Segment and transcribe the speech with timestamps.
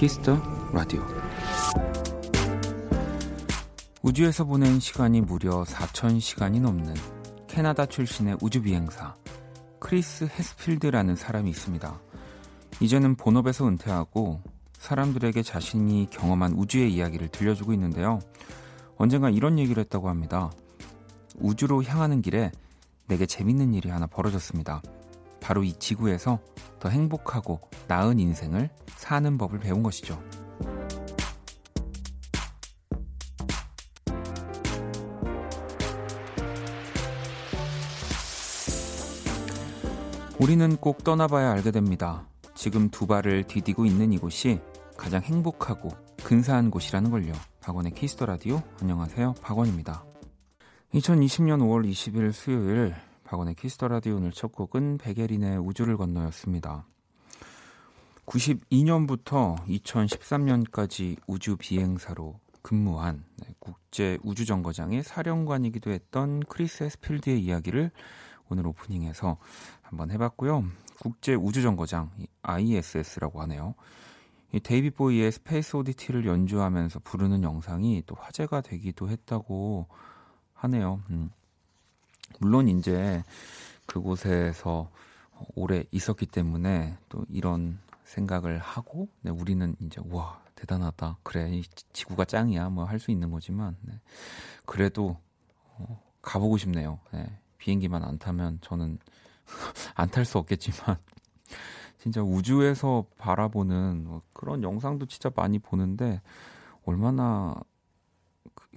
[0.00, 0.34] 키스 더
[0.72, 1.04] 라디오
[4.00, 6.94] 우주에서 보낸 시간이 무려 4,000시간이 넘는
[7.46, 9.14] 캐나다 출신의 우주비행사
[9.78, 12.00] 크리스 해드필드라는 사람이 있습니다.
[12.80, 14.40] 이제는 본업에서 은퇴하고
[14.72, 18.20] 사람들에게 자신이 경험한 우주의 이야기를 들려주고 있는데요.
[18.96, 20.50] 언젠가 이런 얘기를 했다고 합니다.
[21.36, 22.50] 우주로 향하는 길에
[23.06, 24.80] 내게 재밌는 일이 하나 벌어졌습니다.
[25.42, 26.38] 바로 이 지구에서
[26.78, 30.22] 더 행복하고 나은 인생을 사는 법을 배운 것이죠.
[40.38, 42.26] 우리는 꼭 떠나봐야 알게 됩니다.
[42.54, 44.60] 지금 두 발을 디디고 있는 이곳이
[44.98, 45.88] 가장 행복하고
[46.22, 47.32] 근사한 곳이라는 걸요.
[47.62, 49.34] 박원의 키스 더 라디오 안녕하세요.
[49.40, 50.04] 박원입니다.
[50.92, 56.84] 2020년 5월 20일 수요일 박원의 키스 더 라디오 오늘 첫 곡은 백예린의 우주를 건너였습니다.
[58.30, 67.90] 92년부터 2013년까지 우주 비행사로 근무한 네, 국제 우주정거장의 사령관이기도 했던 크리스 해드필드의 이야기를
[68.48, 69.36] 오늘 오프닝에서
[69.82, 70.64] 한번 해봤고요.
[71.00, 72.10] 국제 우주정거장
[72.42, 73.74] ISS라고 하네요.
[74.52, 79.88] 이 데이빗 보위의 Space Oddity를 연주하면서 부르는 영상이 또 화제가 되기도 했다고
[80.54, 81.02] 하네요.
[81.10, 81.30] 음.
[82.38, 83.24] 물론 이제
[83.86, 84.88] 그곳에서
[85.56, 87.78] 오래 있었기 때문에 또 이런
[88.10, 93.76] 생각을 하고 네, 우리는 이제 와 대단하다 그래 지구가 짱이야 뭐 할 수 있는 거지만
[93.82, 93.94] 네.
[94.66, 95.16] 그래도
[95.76, 96.98] 어, 가보고 싶네요.
[97.12, 97.38] 네.
[97.58, 98.98] 비행기만 안 타면 저는
[99.94, 100.96] 안 탈 수 없겠지만
[101.98, 106.20] 진짜 우주에서 바라보는 뭐 그런 영상도 진짜 많이 보는데
[106.84, 107.54] 얼마나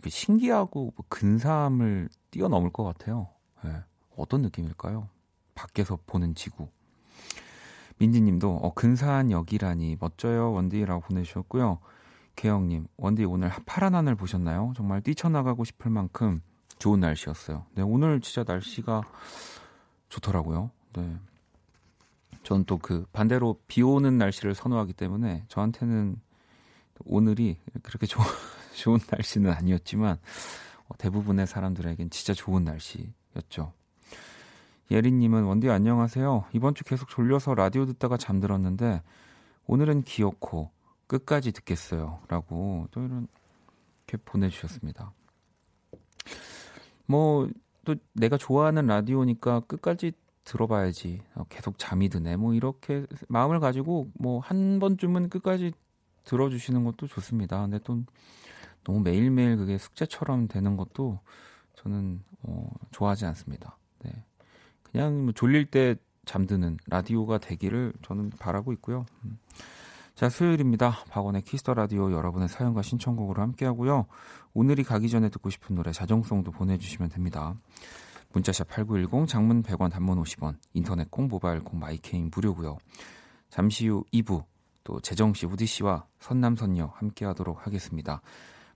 [0.01, 3.29] 그 신기하고 뭐 근사함을 뛰어넘을 것 같아요.
[3.63, 3.71] 네.
[4.15, 5.09] 어떤 느낌일까요?
[5.55, 6.67] 밖에서 보는 지구.
[7.97, 11.79] 민지님도 어, 근사한 역이라니 멋져요 원디라고 보내주셨고요.
[12.35, 14.73] 개영님 원디 오늘 파란 하늘 보셨나요?
[14.75, 16.41] 정말 뛰쳐나가고 싶을 만큼
[16.79, 17.65] 좋은 날씨였어요.
[17.75, 19.03] 네 오늘 진짜 날씨가
[20.09, 20.71] 좋더라고요.
[20.93, 21.17] 네.
[22.43, 26.17] 전또그 반대로 비 오는 날씨를 선호하기 때문에 저한테는
[27.05, 28.25] 오늘이 그렇게 좋은,
[28.75, 30.17] 좋은 날씨는 아니었지만
[30.87, 33.73] 어, 대부분의 사람들에겐 진짜 좋은 날씨였죠.
[34.91, 36.45] 예린님은 원디 안녕하세요.
[36.53, 39.01] 이번 주 계속 졸려서 라디오 듣다가 잠들었는데
[39.65, 40.71] 오늘은 귀엽고
[41.07, 42.19] 끝까지 듣겠어요.
[42.27, 45.13] 라고 또 이렇게 보내주셨습니다.
[47.07, 47.47] 뭐
[47.85, 50.13] 또 내가 좋아하는 라디오니까 끝까지
[50.45, 51.21] 들어봐야지.
[51.35, 52.35] 어, 계속 잠이 드네.
[52.37, 55.73] 뭐 이렇게 마음을 가지고 뭐 한 번쯤은 끝까지
[56.25, 57.61] 들어주시는 것도 좋습니다.
[57.61, 58.03] 근데 또
[58.83, 61.19] 너무 매일매일 그게 숙제처럼 되는 것도
[61.75, 63.77] 저는 어, 좋아하지 않습니다.
[64.93, 64.99] 네.
[64.99, 65.95] 그냥 뭐 졸릴 때
[66.25, 69.05] 잠드는 라디오가 되기를 저는 바라고 있고요.
[69.25, 69.37] 음.
[70.15, 70.91] 자, 수요일입니다.
[71.09, 74.05] 박원의 키스 더 라디오 여러분의 사연과 신청곡으로 함께하고요.
[74.53, 77.55] 오늘이 가기 전에 듣고 싶은 노래 자정송도 보내주시면 됩니다.
[78.31, 82.77] 문자샵 8910, 장문 100원, 단문 50원, 인터넷 콩, 모바일 콩, 마이 K는 무료고요.
[83.49, 84.43] 잠시 후 2부
[84.83, 88.21] 또 재정씨, 우디씨와 선남선녀 함께하도록 하겠습니다.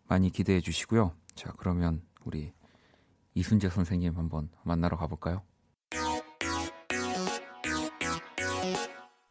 [0.07, 1.11] 많이 기대해 주시고요.
[1.35, 2.51] 자, 그러면 우리
[3.35, 5.41] 이순재 선생님 한번 만나러 가볼까요?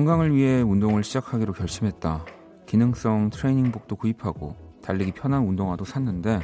[0.00, 2.24] 건강을 위해 운동을 시작하기로 결심했다.
[2.64, 6.40] 기능성 트레이닝복도 구입하고 달리기 편한 운동화도 샀는데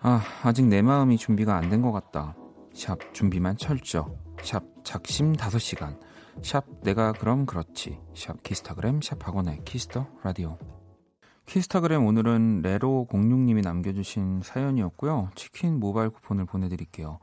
[0.00, 2.36] 아, 아직 내 마음이 준비가 안 된 것 같다.
[2.72, 4.14] 샵 준비만 철저.
[4.42, 5.98] 샵 작심 5시간.
[6.40, 7.98] 샵 내가 그럼 그렇지.
[8.14, 10.56] 샵 키스타그램 샵 박원의 키스 더 라디오.
[11.46, 15.30] 키스타그램 오늘은 레로06님이 남겨주신 사연이었고요.
[15.34, 17.18] 치킨 모바일 쿠폰을 보내드릴게요.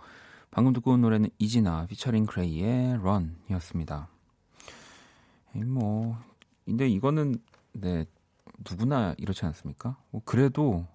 [0.52, 4.10] 방금 듣고 온 노래는 이지나 피처링 그레이의 런이었습니다.
[5.54, 6.18] 뭐
[6.66, 7.36] 근데 이거는
[7.74, 8.06] 네
[8.70, 9.98] 누구나 이렇지 않습니까?
[10.12, 10.86] 뭐 그래도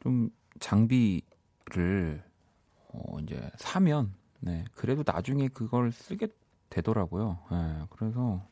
[0.00, 0.30] 좀
[0.60, 2.22] 장비를
[2.88, 6.28] 어 이제 사면 네 그래도 나중에 그걸 쓰게
[6.70, 7.38] 되더라고요.
[7.50, 8.42] 네, 그래서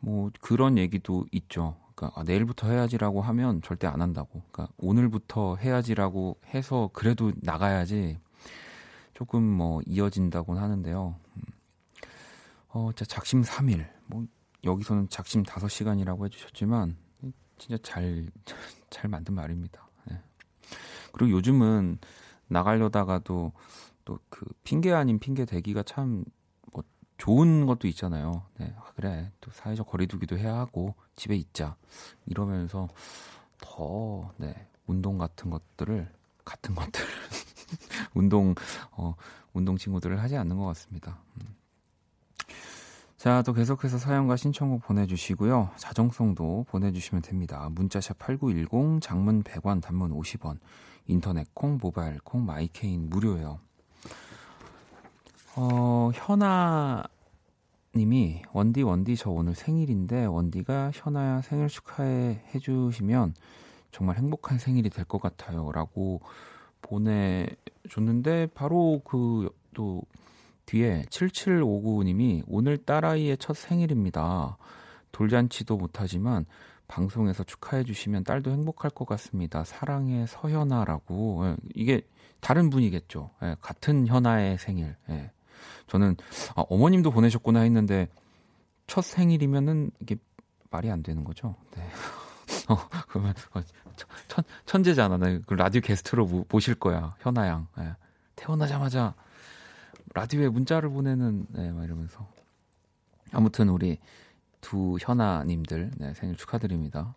[0.00, 1.76] 뭐 그런 얘기도 있죠.
[1.94, 4.42] 그러니까 아, 내일부터 해야지라고 하면 절대 안 한다고.
[4.50, 8.18] 그러니까 오늘부터 해야지라고 해서 그래도 나가야지
[9.14, 11.16] 조금 뭐 이어진다곤 하는데요.
[11.36, 11.42] 음.
[12.68, 13.95] 어, 진짜 작심 3일.
[14.06, 14.26] 뭐
[14.64, 16.96] 여기서는 작심 5시간이라고 해주셨지만
[17.58, 18.28] 진짜 잘
[18.90, 19.88] 잘 만든 말입니다.
[20.06, 20.20] 네.
[21.12, 21.98] 그리고 요즘은
[22.48, 23.52] 나가려다가도
[24.04, 26.24] 또 그 핑계 아닌 핑계 대기가 참
[26.72, 26.84] 뭐
[27.18, 28.44] 좋은 것도 있잖아요.
[28.58, 31.76] 네, 아, 그래 또 사회적 거리두기도 해야 하고 집에 있자
[32.26, 32.88] 이러면서
[33.58, 36.08] 더 네, 운동 같은 것들을
[36.44, 37.04] 같은 것들
[38.14, 38.54] 운동
[38.92, 39.14] 어
[39.52, 41.18] 운동 친구들을 하지 않는 것 같습니다.
[41.40, 41.55] 음.
[43.16, 45.70] 자, 또 계속해서 사연과 신청곡 보내주시고요.
[45.76, 47.68] 자정송도 보내주시면 됩니다.
[47.72, 50.58] 문자샵 8910, 장문 100원, 단문 50원,
[51.06, 53.58] 인터넷 콩, 모바일 콩, 마이 K는 무료예요.
[55.56, 57.04] 어, 현아
[57.94, 63.34] 님이 원디 원디 저 오늘 생일인데 원디가 현아야 생일 축하해 해주시면
[63.90, 66.20] 정말 행복한 생일이 될 것 같아요 라고
[66.82, 70.02] 보내줬는데 바로 그 또
[70.66, 74.58] 뒤에 7759님이 오늘 딸아이의 첫 생일입니다.
[75.12, 76.44] 돌잔치도 못하지만
[76.88, 79.64] 방송에서 축하해 주시면 딸도 행복할 것 같습니다.
[79.64, 82.02] 사랑해 서현아라고 예, 이게
[82.40, 83.30] 다른 분이겠죠.
[83.42, 84.96] 예, 같은 현아의 생일.
[85.08, 85.30] 예.
[85.86, 86.16] 저는
[86.54, 88.08] 아, 어머님도 보내셨구나 했는데
[88.86, 90.16] 첫 생일이면은 이게
[90.70, 91.54] 말이 안 되는 거죠.
[91.76, 91.82] 네.
[92.68, 92.76] 어,
[93.08, 93.60] 그러면 어,
[94.28, 95.16] 천, 천재잖아.
[95.16, 97.16] 나그 라디오 게스트로 모, 모실 거야.
[97.20, 97.68] 현아 양.
[97.78, 97.94] 예.
[98.36, 99.14] 태어나자마자
[100.16, 102.26] 라디오에 문자를 보내는 네, 막 이러면서
[103.32, 103.98] 아무튼 우리
[104.62, 107.14] 두 현아님들 네, 생일 축하드립니다.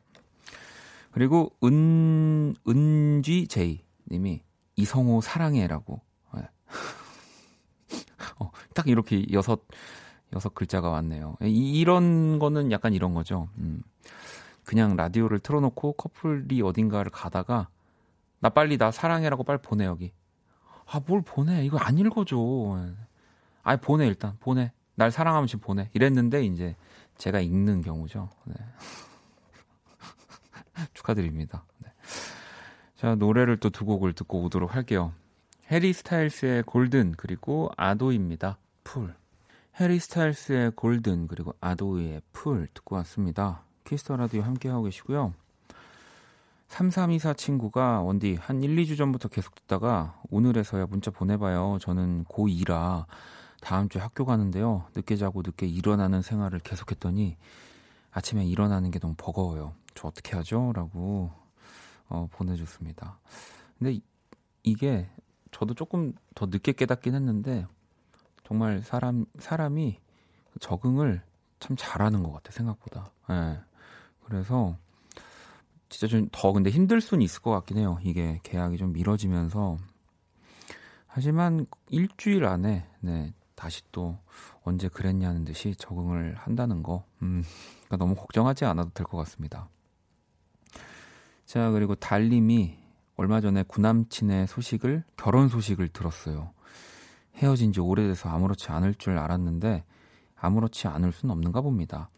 [1.11, 4.43] 그리고 은 은쥐 제이 님이
[4.75, 6.01] 이성호 사랑해라고
[6.35, 6.41] 네.
[8.39, 9.61] 어, 딱 이렇게 여섯
[10.35, 11.37] 여섯 글자가 왔네요.
[11.41, 13.47] 이, 런 거는 약간 이런 거죠.
[13.59, 13.81] 음.
[14.65, 17.69] 그냥 라디오를 틀어놓고 커플이 어딘가를 가다가
[18.41, 20.11] 나 빨리 나 사랑해라고 빨리 보내 여기.
[20.91, 22.37] 아 뭘 보내 이거 안 읽어줘.
[23.63, 24.71] 아 보내 일단 보내.
[24.95, 25.89] 날 사랑하면 지금 보내.
[25.93, 26.75] 이랬는데 이제
[27.17, 28.29] 제가 읽는 경우죠.
[28.45, 28.55] 네.
[30.93, 31.65] 축하드립니다.
[31.79, 31.91] 네.
[32.95, 35.13] 자 노래를 또 두 곡을 듣고 오도록 할게요.
[35.71, 38.57] 해리 스타일스의 Golden 그리고 아도입니다.
[38.83, 39.15] 풀.
[39.79, 43.63] 해리 스타일스의 Golden 그리고 아도이의 풀 듣고 왔습니다.
[43.85, 45.33] 키스 더 라디오 함께하고 계시고요.
[46.69, 51.79] 3324 친구가 원디 한 1, 2주 전부터 계속 듣다가 오늘에서야 문자 보내봐요.
[51.81, 53.05] 저는 고2라
[53.59, 54.85] 다음 주에 학교 가는데요.
[54.95, 57.37] 늦게 자고 늦게 일어나는 생활을 계속했더니
[58.11, 59.73] 아침에 일어나는 게 너무 버거워요.
[59.95, 60.71] 저 어떻게 하죠?
[60.73, 61.31] 라고
[62.07, 63.19] 어, 보내줬습니다.
[63.77, 64.01] 근데 이,
[64.63, 65.09] 이게
[65.51, 67.65] 저도 조금 더 늦게 깨닫긴 했는데
[68.43, 69.99] 정말 사람 사람이
[70.59, 71.21] 적응을
[71.59, 73.11] 참 잘하는 것 같아 생각보다.
[73.31, 73.59] 예.
[74.23, 74.77] 그래서
[75.89, 77.97] 진짜 좀 더 근데 힘들 수는 있을 것 같긴 해요.
[78.03, 79.77] 이게 계약이 좀 미뤄지면서
[81.07, 84.17] 하지만 일주일 안에 네 다시 또
[84.63, 87.43] 언제 그랬냐는 듯이 적응을 한다는 거, 음,
[87.87, 89.67] 그러니까 너무 걱정하지 않아도 될 것 같습니다.
[91.45, 92.77] 자 그리고 달님이
[93.17, 96.53] 얼마 전에 구남친의 소식을 결혼 소식을 들었어요.
[97.35, 99.83] 헤어진 지 오래돼서 아무렇지 않을 줄 알았는데
[100.35, 102.09] 아무렇지 않을 순 없는가 봅니다.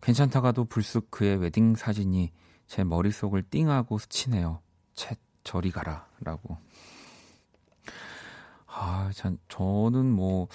[0.00, 2.32] 괜찮다가도 불쑥 그의 웨딩 사진이
[2.74, 4.60] 제 머릿속을 띵하고 스치네요.
[4.94, 5.14] 채
[5.44, 6.56] 저리 가라 라고.
[8.66, 10.48] 아, 참, 저는 뭐,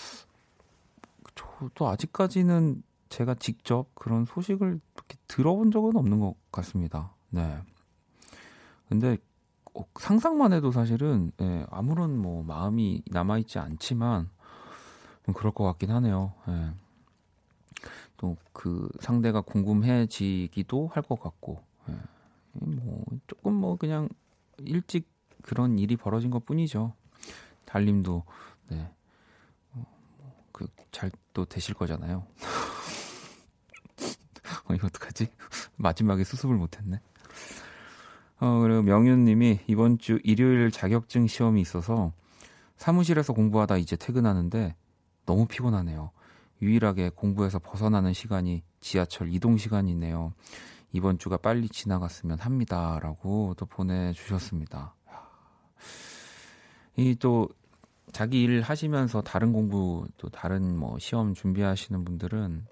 [1.34, 7.14] 저도 아직까지는 제가 직접 그런 소식을 이렇게 들어본 적은 없는 것 같습니다.
[7.30, 7.58] 네.
[8.90, 9.18] 근데
[9.74, 14.30] 어, 상상만 해도 사실은 예, 아무런 뭐 마음이 남아있지 않지만
[15.26, 16.34] 좀 그럴 것 같긴 하네요.
[16.50, 16.72] 예.
[18.18, 21.69] 또 그 상대가 궁금해지기도 할 것 같고, 예.
[22.54, 24.10] 뭐 조금 뭐 그냥
[24.58, 25.08] 일찍
[25.42, 26.94] 그런 일이 벌어진 것 뿐이죠.
[27.66, 28.24] 달님도
[28.70, 28.92] 네.
[29.74, 29.86] 어,
[30.18, 32.26] 뭐 그잘 또 되실 거잖아요.
[34.66, 35.28] 어, 이거 어떡하지?
[35.78, 37.00] 마지막에 수습을 못했네.
[38.42, 42.14] 어, 그리고 명윤님이 이번 주 일요일 자격증 시험이 있어서
[42.78, 44.76] 사무실에서 공부하다 이제 퇴근하는데
[45.26, 46.12] 너무 피곤하네요.
[46.62, 50.34] 유일하게 공부에서 벗어나는 시간이 지하철 이동 시간이네요.
[50.92, 54.96] 이번 주가 빨리 지나갔으면 합니다라고 또 보내주셨습니다.
[56.98, 57.48] 이 또
[58.12, 62.66] 자기 일 하시면서 다른 공부 또 다른 뭐 시험 준비하시는 분들은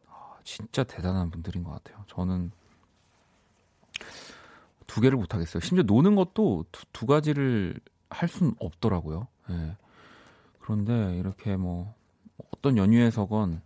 [0.43, 2.03] 진짜 대단한 분들인 것 같아요.
[2.07, 2.51] 저는
[4.87, 5.61] 두 개를 못 하겠어요.
[5.61, 9.27] 심지어 노는 것도 두, 두 가지를 할 수는 없더라고요.
[9.49, 9.77] 예.
[10.59, 11.93] 그런데 이렇게 뭐
[12.53, 13.61] 어떤 연휴에서건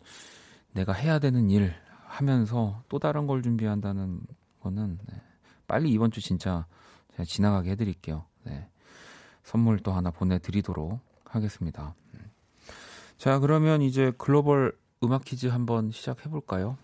[0.73, 1.73] 내가 해야 되는 일
[2.05, 4.21] 하면서 또 다른 걸 준비한다는
[4.61, 5.21] 거는 네.
[5.67, 6.65] 빨리 이번 주 진짜
[7.11, 8.25] 제가 지나가게 해드릴게요.
[8.43, 8.67] 네.
[9.43, 11.95] 선물 또 하나 보내드리도록 하겠습니다.
[12.13, 12.31] 음.
[13.17, 16.77] 자, 그러면 이제 글로벌 음악 퀴즈 한번 시작해 볼까요?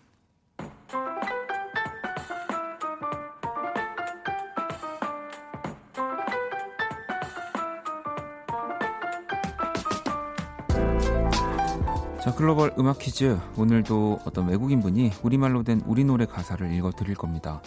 [12.38, 13.36] 글로벌 음악 퀴즈.
[13.56, 17.60] 오늘도 어떤 외국인 분이 우리말로 된 우리 노래 가사를 읽어 드릴 겁니다.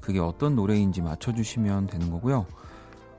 [0.00, 2.46] 그게 어떤 노래인지 맞춰주시면 되는 거고요.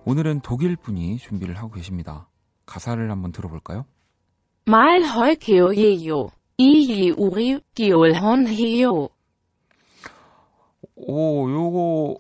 [0.06, 2.30] 오늘은 독일 분이 준비를 하고 계십니다.
[2.66, 3.84] 가사를 한번 들어볼까요?
[4.66, 6.30] 말 헐게요 예요.
[6.58, 9.10] 이이 우리 기올헌 해요.
[10.96, 12.18] 오, 요거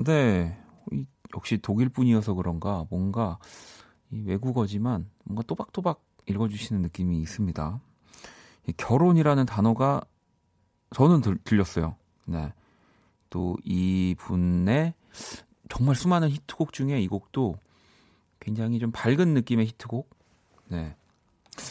[0.00, 0.58] 네.
[1.36, 3.38] 역시 독일 분이어서 그런가 뭔가
[4.10, 7.80] 이 외국어지만 뭔가 또박또박 읽어주시는 느낌이 있습니다.
[8.76, 10.00] 결혼이라는 단어가
[10.94, 11.96] 저는 들, 들렸어요.
[12.26, 12.52] 네.
[13.30, 14.94] 또 이 분의
[15.68, 17.56] 정말 수많은 히트곡 중에 이 곡도
[18.40, 20.08] 굉장히 좀 밝은 느낌의 히트곡.
[20.68, 20.96] 네.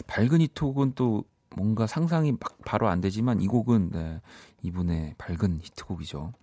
[0.08, 1.24] 밝은 히트곡은 또
[1.56, 4.22] 뭔가 상상이 막 바로 안 되지만 이 곡은 네,
[4.64, 6.34] 이분의 밝은 히트곡이죠.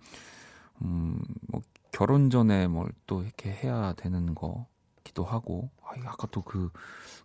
[0.81, 1.19] 음,
[1.49, 5.69] 뭐 결혼 전에 뭘 또 이렇게 해야 되는 거기도 하고.
[5.83, 6.71] 아, 아까 또 그그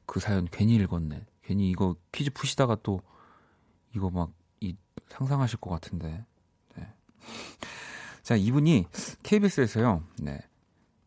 [0.05, 1.25] 그 사연 괜히 읽었네.
[1.43, 3.01] 괜히 이거 퀴즈 푸시다가 또
[3.95, 4.30] 이거 막
[4.61, 4.76] 이
[5.09, 6.25] 상상하실 것 같은데.
[6.76, 6.87] 네.
[8.23, 8.87] 자, 이분이
[9.23, 10.02] KBS에서요.
[10.21, 10.40] 네.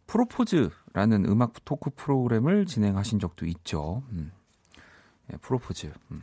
[0.07, 4.03] 프로포즈라는 음악 토크 프로그램을 진행하신 적도 있죠.
[4.11, 4.31] 음.
[5.27, 5.91] 네, 프로포즈.
[6.11, 6.21] 음.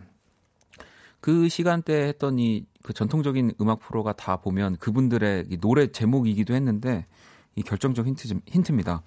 [1.20, 7.06] 그 시간대에 했던 이 그 전통적인 음악 프로가 다 보면 그분들의 노래 제목이기도 했는데
[7.54, 9.02] 이 결정적 힌트, 힌트입니다.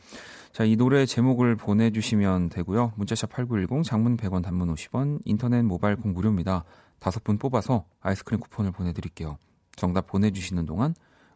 [0.52, 2.94] 자, 이 노래 제목을 보내 주시면 되고요.
[2.98, 6.66] 문자샵 8910, 장문 100원, 단문 50원, 인터넷 모바일 콩 무료입니다.
[7.02, 9.38] 다섯 분 뽑아서 아이스크림 쿠폰을 보내드릴게요.
[9.76, 10.94] 정답 보내주시는 동안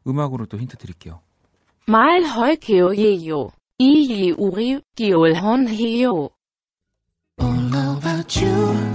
[0.07, 1.21] 음악으로 또 힌트 드릴게요.
[1.87, 3.49] 말 헐게요예요.
[3.79, 6.29] 이이 우리 기올헌 해요.
[7.41, 8.94] All about you.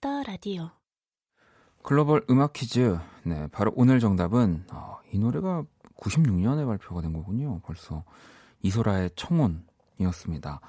[0.00, 0.70] 키스 더 라디오.
[1.82, 2.98] 글로벌 음악 퀴즈.
[3.22, 5.64] 네, 바로 오늘 정답은 어, 이 노래가
[5.98, 7.60] 96년에 발표가 된 거군요.
[7.64, 8.02] 벌써
[8.62, 10.60] 이소라의 청혼이었습니다.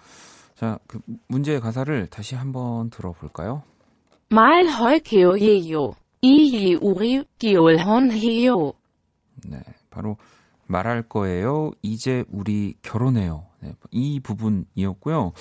[0.56, 3.64] 자, 그 문제의 가사를 다시 한번 들어볼까요?
[4.30, 5.94] 말 헐게요예요.
[6.22, 8.74] 이이 우리 기올헌 해요.
[9.48, 10.18] 네, 바로
[10.68, 11.72] 말할 거예요.
[11.82, 13.46] 이제 우리 결혼해요.
[13.62, 15.34] 네, 이 부분이었고요.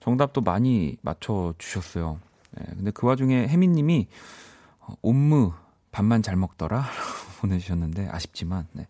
[0.00, 2.18] 정답도 많이 맞춰 주셨어요.
[2.56, 4.08] 네, 근데 그 와중에 혜민님이
[4.80, 5.52] 어, 옴무
[5.90, 6.84] 밥만 잘 먹더라
[7.40, 8.86] 보내주셨는데 아쉽지만 네.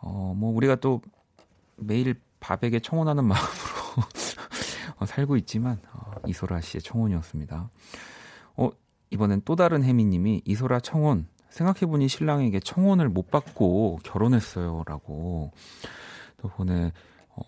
[0.00, 1.00] 어, 뭐 우리가 또
[1.76, 3.48] 매일 밥에게 청혼하는 마음으로
[4.96, 7.70] 어, 살고 있지만 어, 이소라 씨의 청혼이었습니다.
[8.56, 8.70] 어,
[9.10, 15.52] 이번엔 또 다른 혜미님이 이소라 청혼 생각해보니 신랑에게 청혼을 못 받고 결혼했어요라고
[16.38, 16.92] 또 보내
[17.28, 17.42] 어,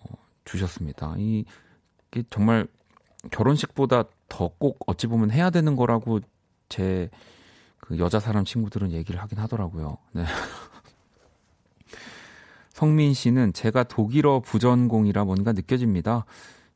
[0.45, 1.15] 주셨습니다.
[1.17, 1.45] 이
[2.29, 2.67] 정말
[3.31, 6.19] 결혼식보다 더 꼭 어찌 보면 해야 되는 거라고
[6.69, 7.09] 제
[7.85, 9.97] 그 여자 사람 친구들은 얘기를 하긴 하더라고요.
[10.13, 10.25] 네.
[12.73, 16.25] 성민 씨는 제가 독일어 부전공이라 뭔가 느껴집니다.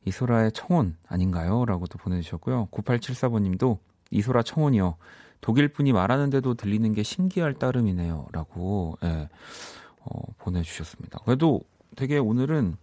[0.04, 1.64] 이소라의 청혼 아닌가요?
[1.64, 2.68] 라고도 보내주셨고요.
[2.70, 3.78] 9874번님도
[4.12, 4.96] 이소라 청혼이요.
[5.40, 8.28] 독일 분이 말하는데도 들리는 게 신기할 따름이네요.
[8.32, 9.28] 라고, 예,
[10.02, 11.18] 어, 보내주셨습니다.
[11.24, 11.60] 그래도
[11.96, 12.76] 되게 오늘은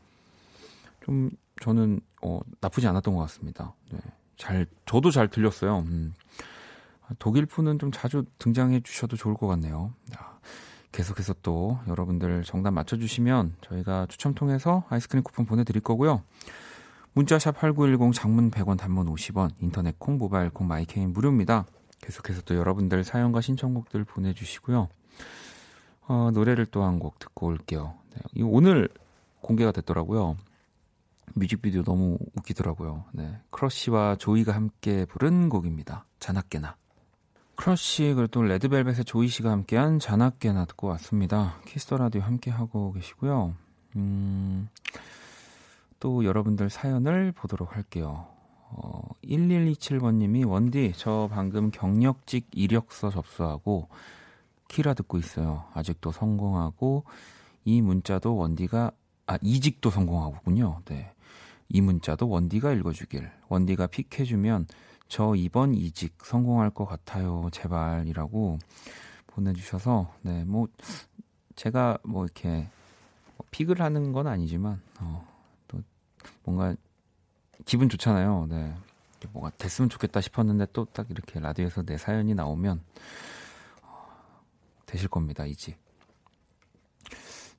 [1.06, 1.30] 좀
[1.62, 3.74] 저는, 어, 나쁘지 않았던 것 같습니다.
[3.92, 4.00] 네.
[4.38, 5.79] 잘, 저도 잘 들렸어요.
[5.79, 6.13] 음.
[7.20, 9.94] 독일 분은 좀 자주 등장해 주셔도 좋을 것 같네요.
[10.91, 16.24] 계속해서 또 여러분들 정답 맞춰주시면 저희가 추첨 통해서 아이스크림 쿠폰 보내드릴 거고요.
[17.13, 21.65] 문자샵 8910 장문 100원 단문 50원 인터넷 콩 모바일 콩 마이 K는 무료입니다.
[22.01, 24.88] 계속해서 또 여러분들 사연과 신청곡들 보내주시고요.
[26.08, 27.96] 어, 노래를 또 한 곡 듣고 올게요.
[28.13, 28.89] 네, 오늘
[29.41, 30.38] 공개가 됐더라고요.
[31.36, 33.06] 뮤직비디오 너무 웃기더라고요.
[33.14, 36.06] 네, 크러쉬와 조이가 함께 부른 곡입니다.
[36.20, 36.76] 자나깨나.
[37.56, 41.60] 크러쉬 그리고 또 레드벨벳의 조이 씨가 함께한 자나깨나 듣고 왔습니다.
[41.66, 43.56] 키스 더 라디오 함께 하고 계시고요.
[43.96, 44.70] 음,
[46.00, 48.28] 또 여러분들 사연을 보도록 할게요.
[48.70, 53.88] 어, 1127번님이 원디 저 방금 경력직 이력서 접수하고
[54.68, 55.66] 키라 듣고 있어요.
[55.74, 57.06] 아직도 성공하고
[57.66, 58.92] 이 문자도 원디가
[59.26, 60.82] 아 이직도 성공하고군요.
[60.86, 61.12] 네.
[61.70, 63.30] 이 문자도 원디가 읽어주길.
[63.50, 64.68] 원디가 픽해주면
[65.08, 67.50] 저 이번 이직 성공할 것 같아요.
[67.52, 68.60] 제발이라고
[69.28, 70.68] 보내주셔서 네 뭐
[71.56, 72.70] 제가 뭐 이렇게
[73.52, 75.28] 픽을 하는 건 아니지만 어,
[75.68, 75.82] 또
[76.44, 76.76] 뭔가
[77.66, 78.48] 기분 좋잖아요.
[78.50, 78.76] 네.
[79.32, 82.82] 뭐가 됐으면 좋겠다 싶었는데 또 딱 이렇게 라디오에서 내 사연이 나오면
[83.82, 84.08] 어,
[84.86, 85.46] 되실 겁니다.
[85.46, 85.76] 이지.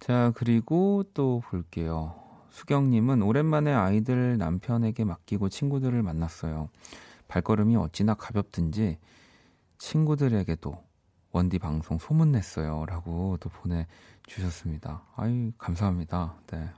[0.00, 2.14] 자, 그리고 또 볼게요.
[2.58, 6.70] 수경님은 오랜만에 아이들 남편에게 맡기고 친구들을 만났어요.
[7.28, 8.98] 발걸음이 어찌나 가볍든지
[9.78, 10.82] 친구들에게도
[11.30, 12.84] 원디 방송 소문냈어요.
[12.86, 15.04] 라고 또 보내주셨습니다.
[15.14, 16.34] 아이, 감사합니다.
[16.48, 16.68] 네.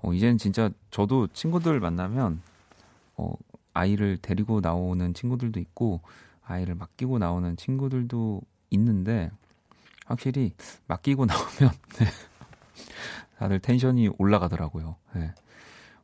[0.00, 2.42] 어, 이젠 진짜 저도 친구들 만나면,
[3.16, 3.34] 어,
[3.74, 6.00] 아이를 데리고 나오는 친구들도 있고,
[6.44, 9.30] 아이를 맡기고 나오는 친구들도 있는데,
[10.06, 10.54] 확실히
[10.88, 11.70] 맡기고 나오면,
[12.00, 12.06] 네.
[13.38, 14.96] 다들 텐션이 올라가더라고요.
[15.14, 15.34] 네.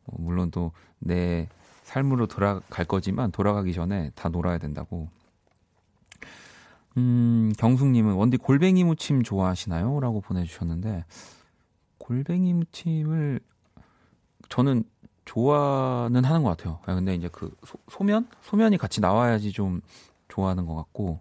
[0.07, 1.49] 어, 물론 또 내
[1.85, 5.09] 삶으로 돌아갈 거지만 돌아가기 전에 다 놀아야 된다고
[6.97, 10.01] 음, 경숙님은 원디 골뱅이 무침 좋아하시나요?
[10.01, 11.05] 라고 보내주셨는데,
[11.99, 13.39] 골뱅이 무침을
[14.49, 14.83] 저는
[15.25, 16.81] 좋아는 하는 것 같아요.
[16.87, 17.55] 아, 근데 이제 그
[17.89, 19.81] 소, 면 소면이 같이 나와야지 좀
[20.29, 21.21] 좋아하는 것 같고,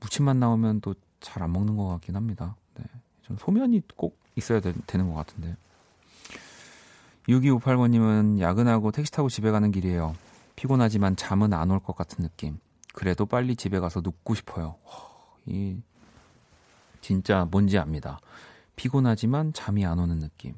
[0.00, 2.56] 무침만 나오면 또 잘 안 먹는 것 같긴 합니다.
[3.26, 3.28] 네.
[3.28, 5.56] 전 소면이 꼭 있어야 되, 되는 것 같은데.
[7.28, 10.14] 6258번님은 야근하고 택시 타고 집에 가는 길이에요.
[10.54, 12.58] 피곤하지만 잠은 안 올 것 같은 느낌.
[12.94, 14.76] 그래도 빨리 집에 가서 눕고 싶어요.
[15.44, 15.76] 이
[17.00, 18.20] 진짜 뭔지 압니다.
[18.76, 20.54] 피곤하지만 잠이 안 오는 느낌.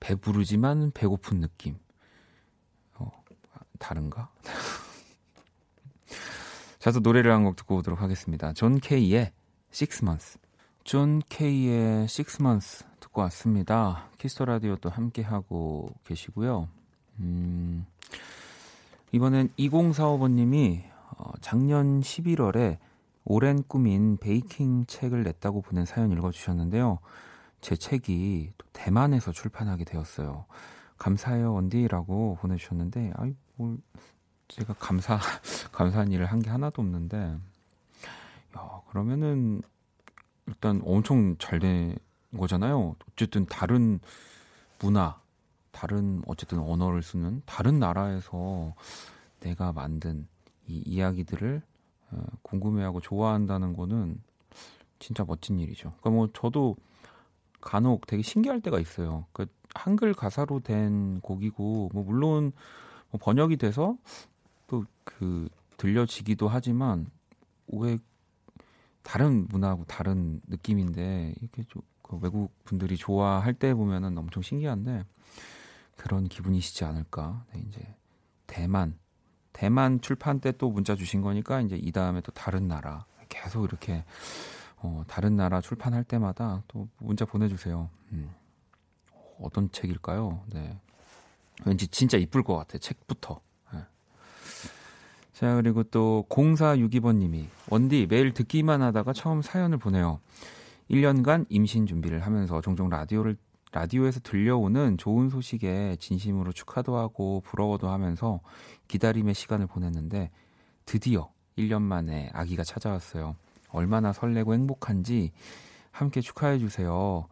[0.00, 1.78] 배부르지만 배고픈 느낌.
[2.94, 3.10] 어,
[3.78, 4.28] 다른가?
[6.78, 8.52] 자, 또 노래를 한 곡 듣고 오도록 하겠습니다.
[8.54, 9.32] 존 케이의
[9.72, 10.38] Six Months.
[10.84, 14.08] 존 케이의 Six Months 듣고 왔습니다.
[14.18, 16.68] 키스 더 라디오 또 함께 하고 계시고요.
[17.20, 17.86] 음,
[19.12, 20.82] 이번엔 2045번님이
[21.18, 22.78] 어, 작년 11월에
[23.24, 26.98] 오랜 꿈인 베이킹 책을 냈다고 보낸 사연 읽어주셨는데요.
[27.60, 30.46] 제 책이 또 대만에서 출판하게 되었어요.
[30.98, 33.78] 감사해요, 원디라고 보내주셨는데, 아이, 뭘,
[34.48, 35.18] 제가 감사,
[35.72, 37.38] 감사한 일을 한 게 하나도 없는데,
[38.56, 39.62] 야, 그러면은,
[40.52, 41.96] 일단 엄청 잘 된
[42.36, 42.96] 거잖아요.
[43.10, 44.00] 어쨌든 다른
[44.80, 45.20] 문화,
[45.70, 48.74] 다른, 어쨌든 언어를 쓰는 다른 나라에서
[49.40, 50.26] 내가 만든
[50.66, 51.62] 이 이야기들을
[52.10, 54.20] 어, 궁금해하고 좋아한다는 거는
[54.98, 55.90] 진짜 멋진 일이죠.
[56.00, 56.76] 그러니까 뭐 저도
[57.60, 59.26] 간혹 되게 신기할 때가 있어요.
[59.32, 62.52] 그 한글 가사로 된 곡이고 뭐 물론
[63.10, 63.96] 뭐 번역이 돼서
[64.66, 67.06] 또 그 들려지기도 하지만
[67.68, 67.98] 왜
[69.02, 75.04] 다른 문화하고 다른 느낌인데 이렇게 좀 그 외국 분들이 좋아할 때 보면은 엄청 신기한데
[75.96, 77.44] 그런 기분이시지 않을까?
[77.54, 77.94] 네, 이제
[78.46, 78.98] 대만
[79.54, 84.04] 대만 출판 때 또 문자 주신 거니까 이제 이 다음에 또 다른 나라 계속 이렇게
[84.76, 87.88] 어, 다른 나라 출판할 때마다 또 문자 보내주세요.
[88.12, 88.30] 음.
[89.40, 90.44] 어떤 책일까요?
[90.52, 90.78] 네.
[91.64, 92.76] 왠지 진짜 이쁠 것 같아.
[92.78, 93.40] 책부터.
[95.42, 95.48] 네.
[95.48, 100.20] 자, 그리고 또 0462번님이 원디 매일 듣기만 하다가 처음 사연을 보내요.
[100.88, 103.36] 1년간 임신 준비를 하면서 종종 라디오를
[103.72, 108.40] 라디오에서 들려오는 좋은 소식에 진심으로 축하도 하고 부러워도 하면서
[108.86, 110.30] 기다림의 시간을 보냈는데
[110.84, 111.28] 드디어
[111.58, 113.34] 1년 만에 아기가 찾아왔어요.
[113.70, 115.32] 얼마나 설레고 행복한지
[115.90, 117.26] 함께 축하해 주세요.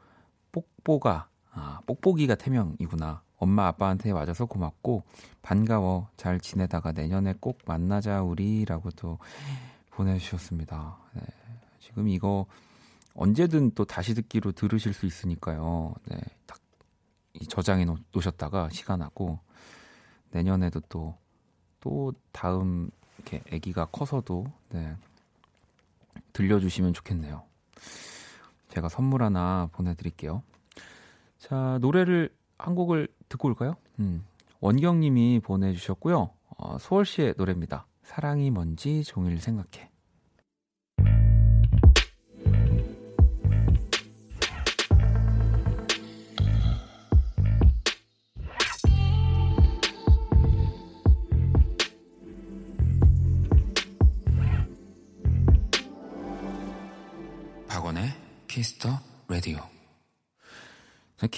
[0.50, 3.22] 뽁뽀가 아, 뽁뽁이가 태명이구나.
[3.40, 5.02] 엄마 아빠한테 맞아서 고맙고
[5.42, 6.08] 반가워.
[6.16, 9.18] 잘 지내다가 내년에 꼭 만나자 우리라고 또
[9.90, 10.98] 보내주셨습니다.
[11.14, 11.22] 네.
[11.80, 12.46] 지금 이거
[13.14, 15.94] 언제든 또 다시 듣기로 들으실 수 있으니까요.
[16.04, 16.58] 네, 딱
[17.48, 19.38] 저장해 놓으셨다가 시간하고
[20.30, 24.94] 내년에도 또또 다음 이렇게 아기가 커서도 네,
[26.34, 27.42] 들려주시면 좋겠네요.
[28.68, 30.42] 제가 선물 하나 보내드릴게요.
[31.38, 33.76] 자 노래를 한 곡을 듣고 올까요?
[33.98, 34.24] 음,
[34.60, 36.30] 원경님이 보내주셨고요.
[36.58, 37.86] 어, 소월 씨의 노래입니다.
[38.02, 39.89] 사랑이 뭔지 종일 생각해.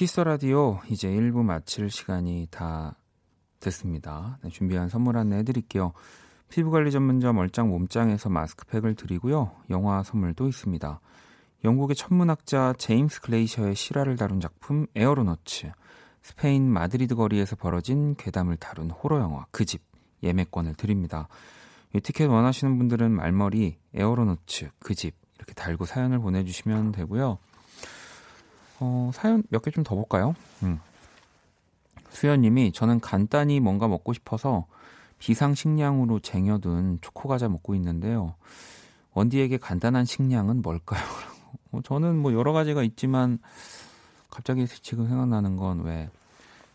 [0.03, 2.97] 키스 더 라디오 이제 1부 마칠 시간이 다
[3.61, 4.37] 됐습니다.
[4.43, 5.93] 네, 준비한 선물 안내 해드릴게요.
[6.49, 9.53] 피부관리 전문점 얼짱 몸짱에서 마스크팩을 드리고요.
[9.71, 11.01] 영화 선물도 있습니다.
[11.62, 15.71] 영국의 천문학자 제임스 글레이셔의 실화를 다룬 작품 에어로너츠,
[16.21, 19.83] 스페인 마드리드 거리에서 벌어진 괴담을 다룬 호러 영화 그 집
[20.25, 21.29] 예매권을 드립니다.
[21.95, 27.38] 이 티켓 원하시는 분들은 말머리 에어로너츠 그 집 이렇게 달고 사연을 보내주시면 되고요.
[28.85, 30.35] 어, 사연 몇 개 좀 더 볼까요?
[30.64, 30.81] 음.
[32.11, 34.66] 수연님이 저는 간단히 뭔가 먹고 싶어서
[35.18, 38.35] 비상식량으로 쟁여둔 초코과자 먹고 있는데요.
[39.14, 41.01] 원디에게 간단한 식량은 뭘까요?
[41.71, 43.38] 어, 저는 뭐 여러 가지가 있지만
[44.31, 46.09] 갑자기 지금 생각나는 건 왜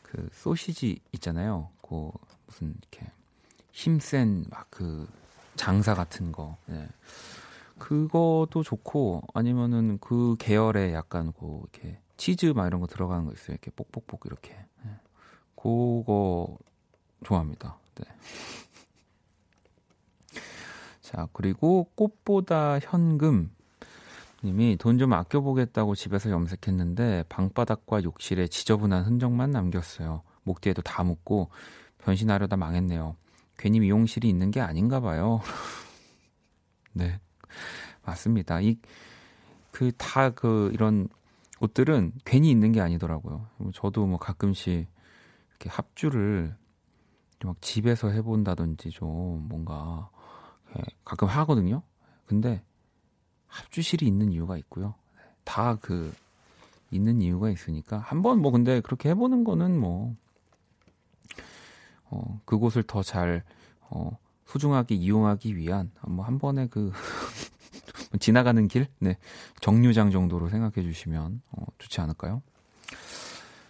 [0.04, 1.67] 그 소시지 있잖아요.
[1.82, 2.10] 그
[2.46, 3.06] 무슨 이렇게
[3.74, 5.06] 힘센 막 그
[5.58, 6.56] 장사 같은 거.
[6.65, 6.88] 네.
[7.80, 13.54] 그것도 좋고 아니면은 그 계열의 약간 그 이렇게 치즈 막 이런 거 들어가는 거 있어요.
[13.54, 14.56] 이렇게 뽁뽁뽁 이렇게.
[14.84, 14.92] 네.
[15.56, 16.58] 그거
[17.24, 17.78] 좋아합니다.
[17.96, 18.06] 네.
[21.02, 23.52] 자, 그리고 꽃보다 현금
[24.44, 30.22] 님이 돈 좀 아껴 보겠다고 집에서 염색했는데 방바닥과 욕실에 지저분한 흔적만 남겼어요.
[30.44, 31.50] 목 뒤에도 다 묻고
[32.00, 33.16] 변신하려다 망했네요.
[33.58, 35.42] 괜히 미용실이 있는 게 아닌가 봐요.
[36.94, 37.20] 네.
[38.06, 38.62] 맞습니다.
[38.62, 38.78] 이,
[39.72, 41.08] 그, 다 그, 이런
[41.60, 43.48] 옷들은 괜히 있는 게 아니더라고요.
[43.74, 44.88] 저도 뭐 가끔씩
[45.50, 46.56] 이렇게 합주를
[47.44, 50.10] 막 집에서 해본다든지 좀 뭔가
[51.04, 51.82] 가끔 하거든요.
[52.26, 52.62] 근데
[53.48, 54.94] 합주실이 있는 이유가 있고요.
[55.44, 56.14] 다 그
[56.92, 60.16] 있는 이유가 있으니까 한번 뭐 근데 그렇게 해보는 거는 뭐
[62.10, 63.44] 어, 그곳을 더 잘
[63.82, 66.92] 어, 소중하게 이용하기 위한 뭐 한 번에 그
[68.20, 69.18] 지나가는 길, 네
[69.62, 72.42] 정류장 정도로 생각해 주시면 어, 좋지 않을까요?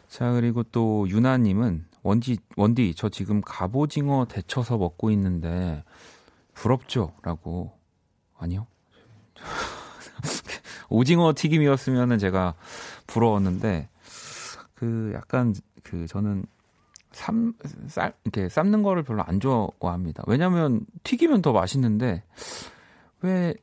[0.07, 5.83] 자 그리고 또 유나님은 원디 원디 저 지금 갑오징어 데쳐서 먹고 있는데
[6.53, 7.73] 부럽죠?라고
[8.37, 8.67] 아니요.
[10.89, 12.55] 오징어 튀김이었으면은 제가
[13.07, 13.89] 부러웠는데
[14.73, 16.45] 그 약간 그 저는
[17.17, 17.53] 삶,
[17.87, 20.23] 쌀, 이렇게 삶는 거를 별로 안 좋아합니다.
[20.27, 22.23] 왜냐면 튀기면 더 맛있는데
[23.21, 23.55] 왜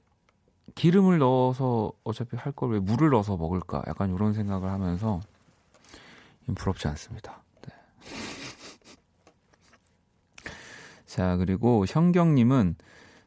[0.74, 3.84] 기름을 넣어서 어차피 할 걸 왜 물을 넣어서 먹을까?
[3.86, 5.20] 약간 이런 생각을 하면서
[6.56, 7.44] 부럽지 않습니다.
[7.62, 7.72] 네.
[11.06, 12.74] 자, 그리고 현경님은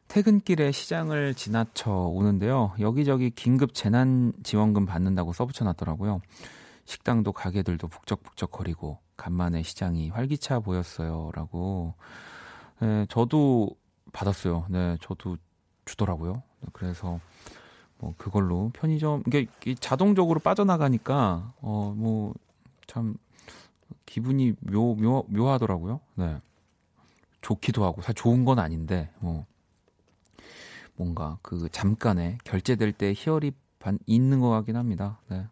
[0.08, 2.74] 퇴근길에 시장을 지나쳐 오는데요.
[2.80, 6.20] 여기저기 긴급 재난 지원금 받는다고 써붙여 놨더라고요.
[6.84, 11.30] 식당도 가게들도 북적북적거리고 간만에 시장이 활기차 보였어요.
[11.34, 11.92] 라고.
[12.80, 13.76] 네, 저도
[14.12, 14.64] 받았어요.
[14.70, 15.36] 네, 저도
[15.84, 16.42] 주더라고요.
[16.72, 17.20] 그래서
[17.98, 22.32] 뭐 그걸로 편의점 이게 자동적으로 빠져나가니까 어 뭐
[22.88, 23.16] 참
[24.06, 26.00] 기분이 묘, 묘 묘하더라고요.
[26.16, 26.40] 네.
[27.42, 29.46] 좋기도 하고 사실 좋은 건 아닌데 뭐
[30.96, 35.20] 뭔가 그 잠깐에 결제될 때 희열이 반, 있는 것 같긴 합니다.
[35.28, 35.46] 네.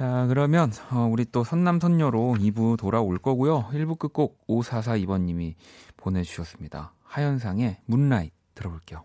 [0.00, 3.64] 자, 그러면 어, 우리 또 선남선녀로 2부 돌아올 거고요.
[3.70, 5.56] 1부 끝곡 5442번님이
[5.98, 6.94] 보내주셨습니다.
[7.04, 9.04] 하현상의 문라이트 들어볼게요.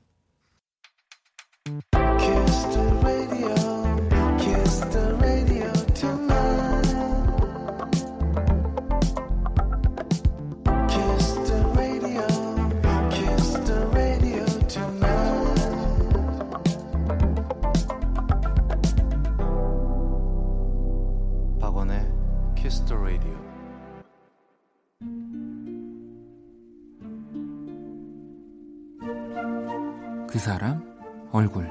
[30.36, 30.84] 그 사람
[31.32, 31.64] 얼굴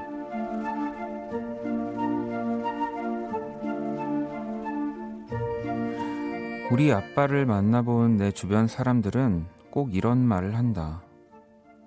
[6.71, 11.03] 우리 아빠를 만나본 내 주변 사람들은 꼭 이런 말을 한다.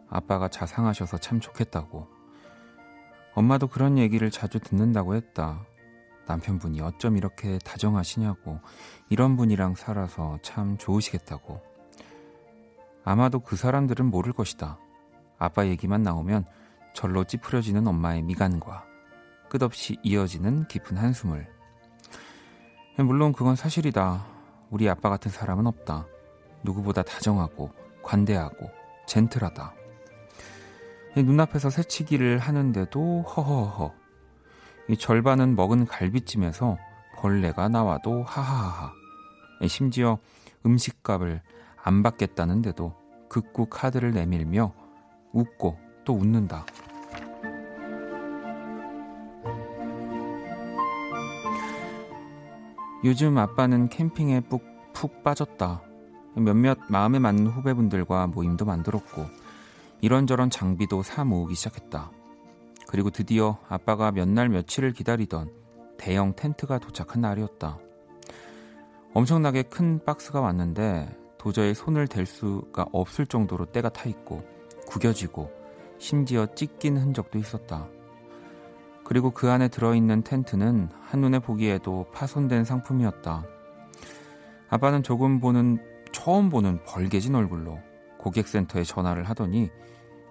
[0.09, 2.07] 아빠가 자상하셔서 참 좋겠다고.
[3.35, 5.67] 엄마도 그런 얘기를 자주 듣는다고 했다.
[6.29, 8.61] 남편분이 어쩜 이렇게 다정하시냐고.
[9.09, 11.61] 이런 분이랑 살아서 참 좋으시겠다고.
[13.03, 14.79] 아마도 그 사람들은 모를 것이다.
[15.39, 16.45] 아빠 얘기만 나오면
[16.99, 18.85] 절로 찌푸려지는 엄마의 미간과
[19.49, 21.47] 끝없이 이어지는 깊은 한숨을.
[22.97, 24.27] 물론 그건 사실이다.
[24.71, 26.09] 우리 아빠 같은 사람은 없다.
[26.65, 27.71] 누구보다 다정하고
[28.03, 28.69] 관대하고
[29.07, 29.75] 젠틀하다.
[31.19, 33.95] 눈앞에서 새치기를 하는데도 허허허.
[34.89, 36.79] 이 절반은 먹은 갈비찜에서
[37.19, 38.93] 벌레가 나와도 하하하하.
[39.69, 40.19] 심지어
[40.67, 41.43] 음식값을
[41.81, 42.93] 안 받겠다는데도
[43.29, 44.73] 극구 카드를 내밀며
[45.33, 46.67] 웃고 또 웃는다.
[53.05, 55.83] 요즘 아빠는 캠핑에 푹, 푹 빠졌다.
[56.35, 59.27] 몇몇 마음에 맞는 후배분들과 모임도 만들었고,
[60.01, 62.11] 이런저런 장비도 사 모으기 시작했다.
[62.87, 65.53] 그리고 드디어 아빠가 몇 날 며칠을 기다리던
[65.99, 67.79] 대형 텐트가 도착한 날이었다.
[69.15, 74.43] 엄청나게 큰 박스가 왔는데 도저히 손을 댈 수가 없을 정도로 때가 타 있고
[74.87, 75.51] 구겨지고
[75.99, 77.89] 심지어 찢긴 흔적도 있었다.
[79.09, 83.43] 그리고 그 안에 들어있는 텐트는 한눈에 보기에도 파손된 상품이었다.
[84.69, 85.79] 아빠는 조금 보는,
[86.13, 87.79] 처음 보는 벌개진 얼굴로
[88.19, 89.71] 고객센터에 전화를 하더니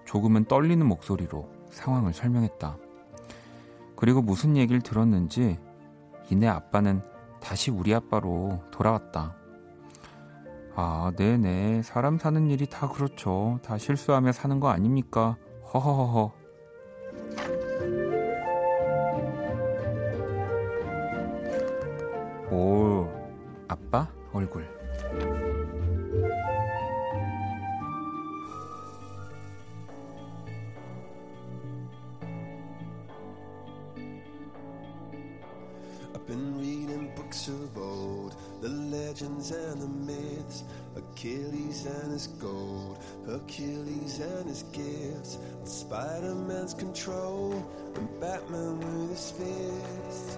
[0.04, 2.78] 조금은 떨리는 목소리로 상황을 설명했다.
[3.96, 5.58] 그리고 무슨 얘기를 들었는지
[6.30, 7.02] 이내 아빠는
[7.40, 9.34] 다시 우리 아빠로 돌아왔다.
[10.76, 11.82] 아, 네네.
[11.82, 13.58] 사람 사는 일이 다 그렇죠.
[13.64, 15.36] 다 실수하며 사는 거 아닙니까?
[15.74, 16.47] 허허허허.
[22.57, 23.07] 오,
[23.67, 24.63] 아빠 얼굴.
[36.13, 40.63] I've been reading books of old, the legends and the myths,
[40.95, 47.53] Achilles and his gold, Hercules and his gifts, Spider Man's control,
[47.95, 50.37] and Batman with his fists.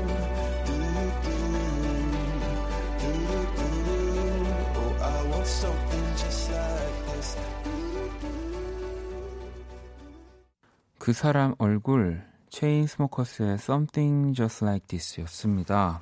[11.11, 15.99] 그 사람 얼굴 체인 스모커스의 Something Just Like This였습니다.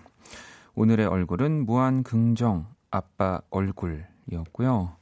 [0.75, 4.95] 오늘의 얼굴은 무한 긍정 아빠 얼굴이었고요.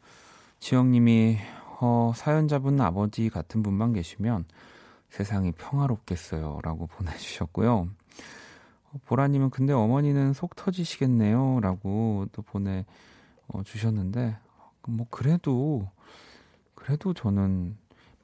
[0.60, 1.39] 지영님이
[1.82, 4.46] 어, 사연자분 아버지 같은 분만 계시면
[5.10, 7.74] 세상이 평화롭겠어요라고 보내주셨고요.
[7.74, 12.86] 어, 보라님은 근데 어머니는 속 터지시겠네요라고 또 보내
[13.50, 14.38] 어, 주셨는데
[14.88, 15.91] 뭐 그래도
[16.76, 17.76] 그래도 저는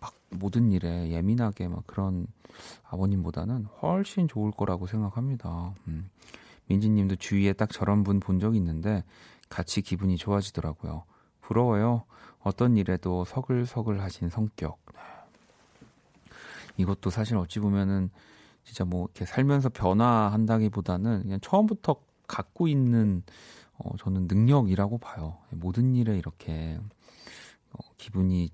[0.03, 2.27] 막 모든 일에 예민하게 막 그런
[2.89, 5.73] 아버님보다는 훨씬 좋을 거라고 생각합니다.
[5.87, 6.09] 음.
[6.67, 9.05] 민지님도 주위에 딱 저런 분 본 적이 있는데
[9.47, 11.05] 같이 기분이 좋아지더라고요.
[11.39, 12.03] 부러워요.
[12.41, 14.77] 어떤 일에도 서글서글 하신 성격.
[14.93, 14.99] 네.
[16.75, 18.09] 이것도 사실 어찌 보면은
[18.65, 21.95] 진짜 뭐 이렇게 살면서 변화한다기보다는 그냥 처음부터
[22.27, 23.23] 갖고 있는
[23.77, 25.37] 어, 저는 능력이라고 봐요.
[25.51, 26.77] 모든 일에 이렇게
[27.71, 28.51] 어, 기분이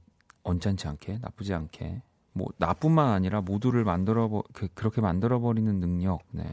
[0.49, 2.01] 언짢지 않게 나쁘지 않게
[2.33, 6.21] 뭐 나뿐만 아니라 모두를 만들어 버 그, 그렇게 만들어 버리는 능력.
[6.31, 6.43] 네.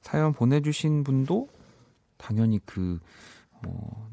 [0.00, 1.48] 사연 보내주신 분도
[2.16, 3.00] 당연히 그,
[3.66, 4.08] 어,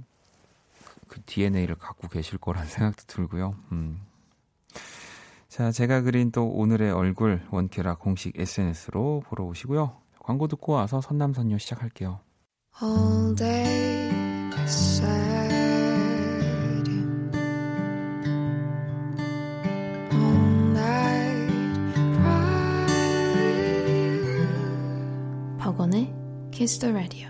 [0.86, 3.56] 그, 그 DNA를 갖고 계실 거란 생각도 들고요.
[3.72, 4.02] 음.
[5.48, 9.98] 자, 제가 그린 또 오늘의 얼굴 원키라 공식 SNS로 보러 오시고요.
[10.20, 12.20] 광고 듣고 와서 선남선녀 시작할게요.
[12.82, 14.10] all day
[26.62, 27.28] Kiss the Radio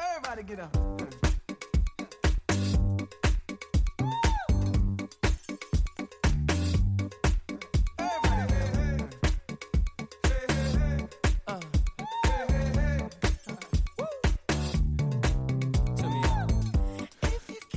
[0.00, 0.72] Everybody get up.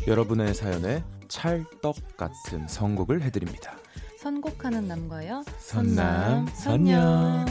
[0.08, 3.76] 여러분의 사연에 찰떡 같은 선곡을 해드립니다.
[4.22, 5.44] 선곡하는 남과요.
[5.60, 7.44] 선남, 선녀.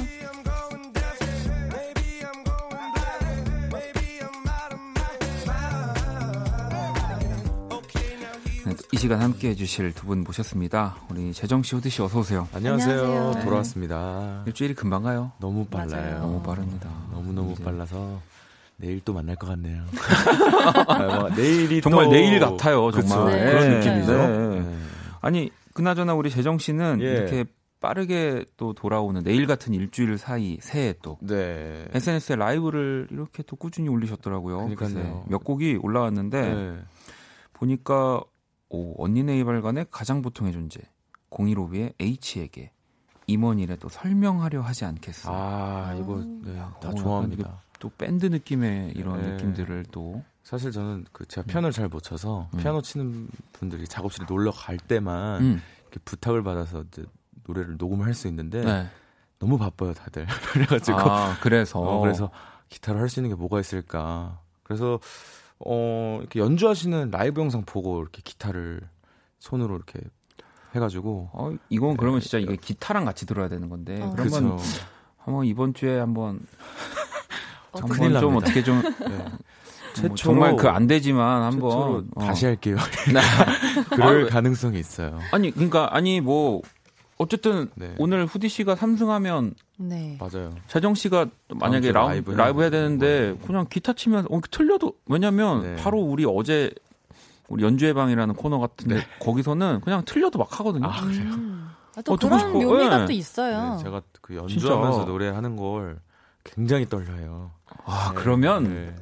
[9.04, 10.96] 시간 함께 해주실 두 분 모셨습니다.
[11.10, 12.48] 우리 재정 씨, 호드 씨 어서 오세요.
[12.54, 13.02] 안녕하세요.
[13.04, 13.44] 안녕하세요.
[13.44, 14.42] 돌아왔습니다.
[14.46, 15.30] 일주일이 금방 가요.
[15.40, 16.00] 너무 빨라요.
[16.00, 16.18] 맞아요.
[16.20, 16.88] 너무 빠릅니다.
[17.12, 18.18] 너무너무 빨라서
[18.78, 19.82] 내일 또 만날 것 같네요.
[20.88, 23.30] 아, 뭐 내일이 정말 또- 내일 같아요, 정말.
[23.30, 23.44] 네.
[23.44, 23.78] 그런 네.
[23.78, 24.12] 느낌이죠.
[24.16, 24.60] 네.
[24.60, 24.76] 네.
[25.20, 27.04] 아니 그나저나 우리 재정 씨는 예.
[27.04, 27.44] 이렇게
[27.82, 31.84] 빠르게 또 돌아오는 내일 같은 일주일 사이 새해 또 네.
[31.92, 34.66] SNS에 라이브를 이렇게 또 꾸준히 올리셨더라고요.
[34.74, 35.24] 그러니까요.
[35.28, 36.78] 몇 곡이 올라왔는데 네.
[37.52, 38.22] 보니까
[38.70, 40.80] 오, 언니 네 이발간의 가장 보통의 존재
[41.30, 42.72] 015B의 H에게
[43.26, 45.30] 임원일에 또 설명하려 하지 않겠어.
[45.32, 47.62] 아, 이거 네, 어, 다 약간 좋아합니다.
[47.78, 49.30] 또 밴드 느낌의 이런 네.
[49.32, 52.58] 느낌들을 또 사실 저는 그 제가 피아노를 잘 못 쳐서 음.
[52.58, 57.04] 피아노 치는 분들이 작업실에 놀러 갈 때만 음, 이렇게 부탁을 받아서 이제
[57.46, 58.86] 노래를 녹음을 할수 있는데 네.
[59.38, 62.30] 너무 바빠요 다들 그래가지고 아, 그래서 어, 그래서
[62.68, 64.98] 기타로 할 수 있는 게 뭐가 있을까 그래서
[65.64, 68.80] 어 이렇게 연주하시는 라이브 영상 보고 이렇게 기타를
[69.38, 70.00] 손으로 이렇게
[70.74, 74.12] 해가지고 어, 이건 그러면 진짜 이게 기타랑 같이 들어야 되는 건데 어.
[74.16, 74.58] 그러면
[75.18, 76.40] 한번 이번 주에 한번
[77.88, 78.36] 큰일 한번 좀 납니다.
[78.36, 80.06] 어떻게 좀 네.
[80.08, 82.26] 뭐 정말 그 안 되지만 최초로 한번 어.
[82.26, 82.76] 다시 할게요.
[82.78, 85.18] 아, 그럴 왜- 가능성이 있어요.
[85.32, 86.62] 아니 그러니까 아니 뭐
[87.16, 87.94] 어쨌든 네.
[87.98, 90.18] 오늘 후디 씨가 3승하면 네.
[90.20, 90.52] 맞아요.
[90.66, 95.76] 재정 씨가 만약에 라이브, 라이브 해야 되는데 그냥 기타 치면서 어, 틀려도 왜냐면 네.
[95.76, 96.72] 바로 우리 어제
[97.48, 100.86] 우리 연주의 방이라는 코너 같은데 거기서는 그냥 틀려도 막 하거든요.
[100.86, 101.34] 아, 그래요?
[101.34, 101.68] 음.
[101.96, 102.50] 아, 또 어, 그런 싶어.
[102.52, 103.06] 묘미가 네.
[103.06, 103.76] 또 있어요.
[103.76, 105.10] 네, 제가 그 연주하면서 진짜.
[105.10, 106.00] 노래하는 걸
[106.42, 107.52] 굉장히 떨려요.
[107.84, 108.94] 아, 네, 그러면 네.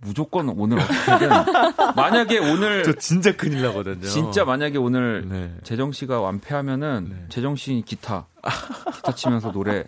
[0.00, 1.28] 무조건 오늘 어떻게든
[1.96, 4.06] 만약에 오늘 저 진짜 큰일 나거든요.
[4.06, 5.54] 진짜 만약에 오늘 네.
[5.64, 7.24] 재정 씨가 완패하면은 네.
[7.28, 8.26] 재정 씨 기타
[8.94, 9.84] 기타 치면서 노래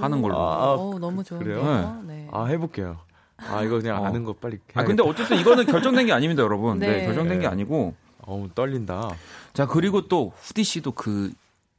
[0.00, 0.36] 하는 걸로.
[0.38, 1.60] 아, 아, 어, 너무 좋은데요.
[1.62, 2.02] 그래요?
[2.06, 2.28] 네.
[2.32, 2.98] 아 해볼게요.
[3.38, 4.06] 아 이거 그냥 어.
[4.06, 4.58] 아는 거 빨리.
[4.74, 4.84] 해야겠다.
[4.84, 6.78] 근데 어쨌든 이거는 결정된 게 아닙니다, 여러분.
[6.78, 7.04] 네, 네.
[7.06, 7.52] 결정된 게 네.
[7.52, 7.94] 아니고.
[8.28, 9.10] 어우 떨린다.
[9.54, 11.32] 자 그리고 또 후디 씨도 그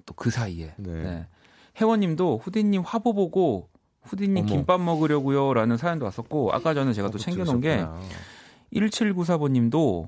[0.08, 0.92] 또 그 사이에 네.
[1.04, 1.28] 네.
[1.82, 3.68] 혜원님도 후디님 화보 보고
[4.08, 4.48] 후디님 어머.
[4.48, 8.00] 김밥 먹으려고요 라는 사연도 왔었고 아까 전에 제가 또 어, 챙겨놓은 게 들으셨구나.
[8.74, 10.08] 1794번님도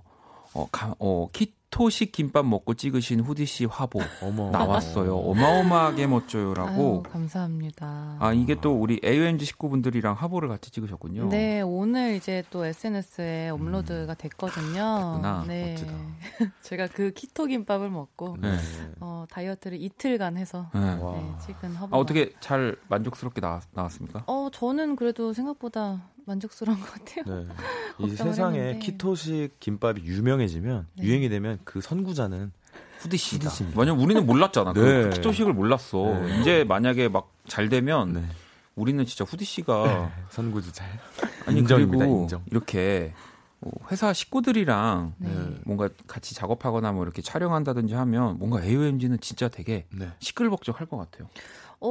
[0.54, 5.16] 어, 가, 어, 키 토식 김밥 먹고 찍으신 후디 씨 화보 어머 나왔어요.
[5.16, 7.04] 어마어마하게 멋져요라고.
[7.06, 8.18] 아유, 감사합니다.
[8.20, 11.30] 아 이게 또 우리 AOMG 식구분들이랑 화보를 같이 찍으셨군요.
[11.30, 14.74] 네, 오늘 이제 또 SNS에 업로드가 됐거든요.
[14.74, 15.46] 됐구나.
[15.48, 15.72] 네.
[15.72, 15.94] 멋지다.
[16.64, 18.58] 제가 그 키토 김밥을 먹고 네.
[19.00, 20.98] 어, 다이어트를 이틀간 해서 네.
[21.00, 21.14] 와.
[21.16, 21.96] 네, 찍은 화보.
[21.96, 24.24] 아, 어떻게 잘 만족스럽게 나왔, 나왔습니까?
[24.26, 27.26] 어, 저는 그래도 생각보다 만족스러운 것 같아요.
[27.26, 27.48] 네.
[28.06, 28.80] 이 세상에 했는데.
[28.80, 31.04] 키토식 김밥이 유명해지면 네.
[31.04, 32.52] 유행이 되면 그 선구자는
[33.00, 33.46] 후디 씨다.
[33.46, 33.80] 후디 씨입니다.
[33.80, 34.74] 왜냐면 우리는 몰랐잖아.
[34.74, 34.82] 네.
[34.82, 36.20] 그 키토식을 몰랐어.
[36.22, 36.40] 네.
[36.42, 38.24] 이제 만약에 막 잘 되면 네.
[38.76, 40.88] 우리는 진짜 후디 씨가 선구자 잘
[41.46, 42.44] 아니 인정입니다, 그리고 인정.
[42.50, 43.12] 이렇게
[43.60, 45.30] 뭐 회사 식구들이랑 네.
[45.66, 50.08] 뭔가 같이 작업하거나 뭐 이렇게 촬영한다든지 하면 뭔가 AOMG는 진짜 되게 네.
[50.20, 51.28] 시끌벅적할 것 같아요.
[51.82, 51.90] 어,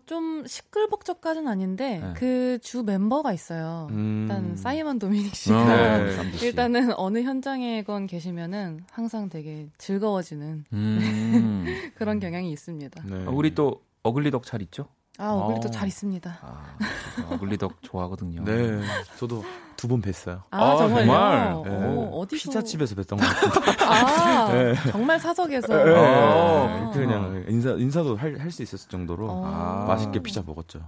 [0.00, 2.12] 좀 시끌벅적까지는 아닌데 네.
[2.14, 3.88] 그주 멤버가 있어요.
[3.90, 4.22] 음.
[4.28, 6.32] 일단 사이먼 도미닉 씨가 어, 네.
[6.38, 6.46] 씨.
[6.46, 11.64] 일단은 어느 현장에건 계시면은 항상 되게 즐거워지는 음.
[11.96, 13.02] 그런 경향이 있습니다.
[13.06, 13.24] 네.
[13.26, 14.88] 아, 우리 또 어글리덕 잘 있죠?
[15.18, 15.70] 아, 오늘도 어.
[15.70, 16.38] 잘 있습니다.
[16.40, 16.76] 아,
[17.16, 18.44] 저 어글리덕 좋아하거든요.
[18.44, 18.80] 네.
[19.18, 19.44] 저도
[19.76, 20.42] 두 번 뵀어요.
[20.50, 21.06] 아, 아, 정말요?
[21.06, 21.52] 정말?
[21.52, 22.08] 어, 네.
[22.12, 22.50] 어디서?
[22.50, 23.84] 피자집에서 뵀던 것 같은데.
[23.84, 24.74] 아, 네.
[24.90, 25.66] 정말 사석에서.
[25.84, 25.94] 네.
[25.96, 26.78] 아.
[26.94, 29.42] 이렇게 그냥 인사 인사도 할 수 있었을 정도로 어.
[29.44, 29.84] 아.
[29.88, 30.80] 맛있게 피자 먹었죠.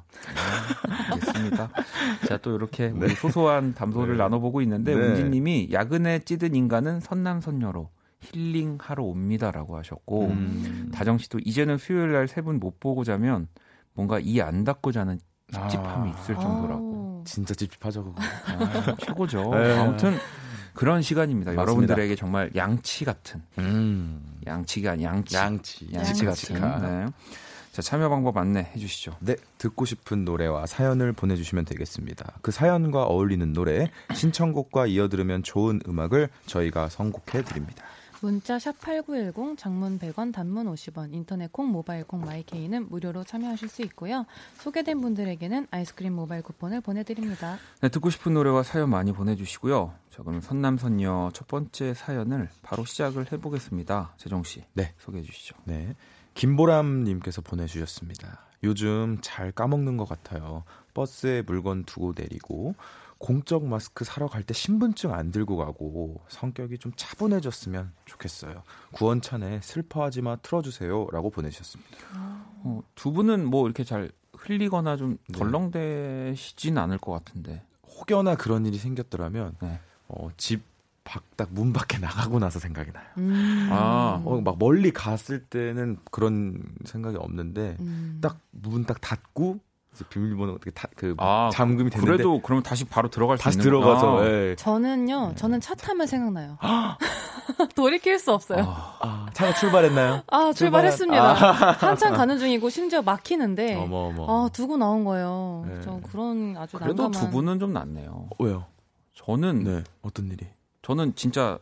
[1.10, 1.70] 알겠습니다.
[2.28, 4.22] 자, 또 이렇게 우리 소소한 담소를 네.
[4.22, 5.00] 나눠보고 있는데, 네.
[5.08, 10.90] 문지님이 야근에 찌든 인간은 선남선녀로 힐링하러 옵니다라고 하셨고, 음.
[10.94, 13.48] 다정 씨도 이제는 수요일 날 세 분 못 보고 자면
[13.94, 15.18] 뭔가 이 안 닫고 자는
[15.52, 16.20] 찝찝함이 아.
[16.20, 17.22] 있을 정도라고.
[17.26, 18.16] 진짜 찝찝하죠 그거.
[18.20, 19.50] 아, 최고죠.
[19.54, 19.78] 네.
[19.78, 20.16] 아무튼
[20.74, 21.52] 그런 시간입니다.
[21.52, 21.62] 맞습니다.
[21.62, 24.38] 여러분들에게 정말 양치 같은, 음.
[24.46, 25.36] 양치가 아니 양치.
[25.36, 25.88] 양치.
[25.94, 26.52] 양치 양치.
[26.52, 26.82] 같은.
[26.82, 27.06] 네.
[27.72, 29.16] 자, 참여 방법 안내해 주시죠.
[29.20, 32.34] 네, 듣고 싶은 노래와 사연을 보내주시면 되겠습니다.
[32.42, 37.84] 그 사연과 어울리는 노래, 신청곡과 이어 들으면 좋은 음악을 저희가 선곡해 드립니다.
[38.24, 43.82] 문자 샵 8910 장문 100원 단문 50원 인터넷 콩 모바일 콩 마이케이는 무료로 참여하실 수
[43.82, 44.24] 있고요.
[44.54, 47.58] 소개된 분들에게는 아이스크림 모바일 쿠폰을 보내드립니다.
[47.82, 49.92] 네, 듣고 싶은 노래와 사연 많이 보내주시고요.
[50.08, 54.14] 자, 그럼 선남선녀 첫 번째 사연을 바로 시작을 해보겠습니다.
[54.16, 54.94] 재정 씨, 네.
[54.96, 55.56] 소개해 주시죠.
[55.64, 55.94] 네,
[56.32, 58.40] 김보람님께서 보내주셨습니다.
[58.62, 60.64] 요즘 잘 까먹는 것 같아요.
[60.94, 62.74] 버스에 물건 두고 내리고
[63.24, 68.62] 공적 마스크 사러 갈 때 신분증 안 들고 가고 성격이 좀 차분해졌으면 좋겠어요.
[68.92, 71.96] 구원찬의 슬퍼하지 마 틀어주세요 라고 보내주셨습니다.
[72.12, 75.38] 어, 두 분은 뭐 이렇게 잘 흘리거나 좀 네.
[75.38, 77.62] 덜렁대시진 않을 것 같은데.
[77.96, 79.80] 혹여나 그런 일이 생겼더라면 네.
[80.08, 80.62] 어, 집
[81.04, 83.06] 밖딱 문 밖에 나가고 나서 생각이 나요.
[83.16, 83.68] 음.
[83.72, 88.20] 아, 어, 막 멀리 갔을 때는 그런 생각이 없는데 음.
[88.20, 89.60] 딱문딱 닫고
[90.08, 93.64] 비밀번호 어떻게 다, 그 아, 잠금이 됐는데 그래도 그러면 다시 바로 들어갈 수 다시 있는
[93.64, 94.56] 들어가서 예.
[94.56, 95.34] 저는요, 네.
[95.36, 96.58] 저는 차 타면 생각나요.
[97.76, 98.64] 돌이킬 수 없어요.
[98.66, 100.22] 아, 아, 차가 출발했나요?
[100.26, 101.34] 아, 출발했습니다.
[101.78, 104.26] 한참 가는 중이고 심지어 막히는데 어머 어머.
[104.28, 105.64] 아, 두고 나온 거예요.
[105.68, 105.80] 네.
[105.82, 108.30] 저 그런 아주 그래도 난감한 두 분은 좀 낫네요.
[108.40, 108.66] 왜요?
[109.14, 109.84] 저는 네.
[110.02, 110.46] 어떤 일이?
[110.82, 111.58] 저는 진짜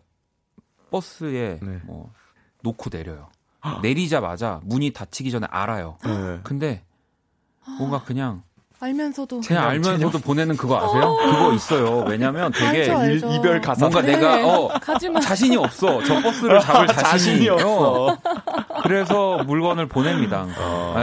[0.91, 1.80] 버스에 네.
[1.85, 2.12] 뭐
[2.62, 3.28] 놓고 내려요.
[3.83, 5.97] 내리자마자 문이 닫히기 전에 알아요.
[6.05, 6.41] 네.
[6.43, 6.85] 근데
[7.79, 8.43] 뭔가 그냥
[8.81, 11.17] 알면서도 그냥 알면서도 보내는 그거 아세요?
[11.25, 12.05] 그거 있어요.
[12.09, 13.29] 왜냐면 되게 알죠, 알죠.
[13.29, 13.81] 일- 이별 가사.
[13.89, 14.17] 뭔가 네.
[14.17, 15.21] 내가 어 가지마.
[15.21, 16.03] 자신이 없어.
[16.03, 17.03] 저 버스를 잡을 자신이,
[17.47, 18.07] 자신이 없어.
[18.07, 18.19] 어.
[18.83, 20.47] 그래서 물건을 보냅니다.
[20.59, 20.95] 어.
[20.97, 21.03] 네.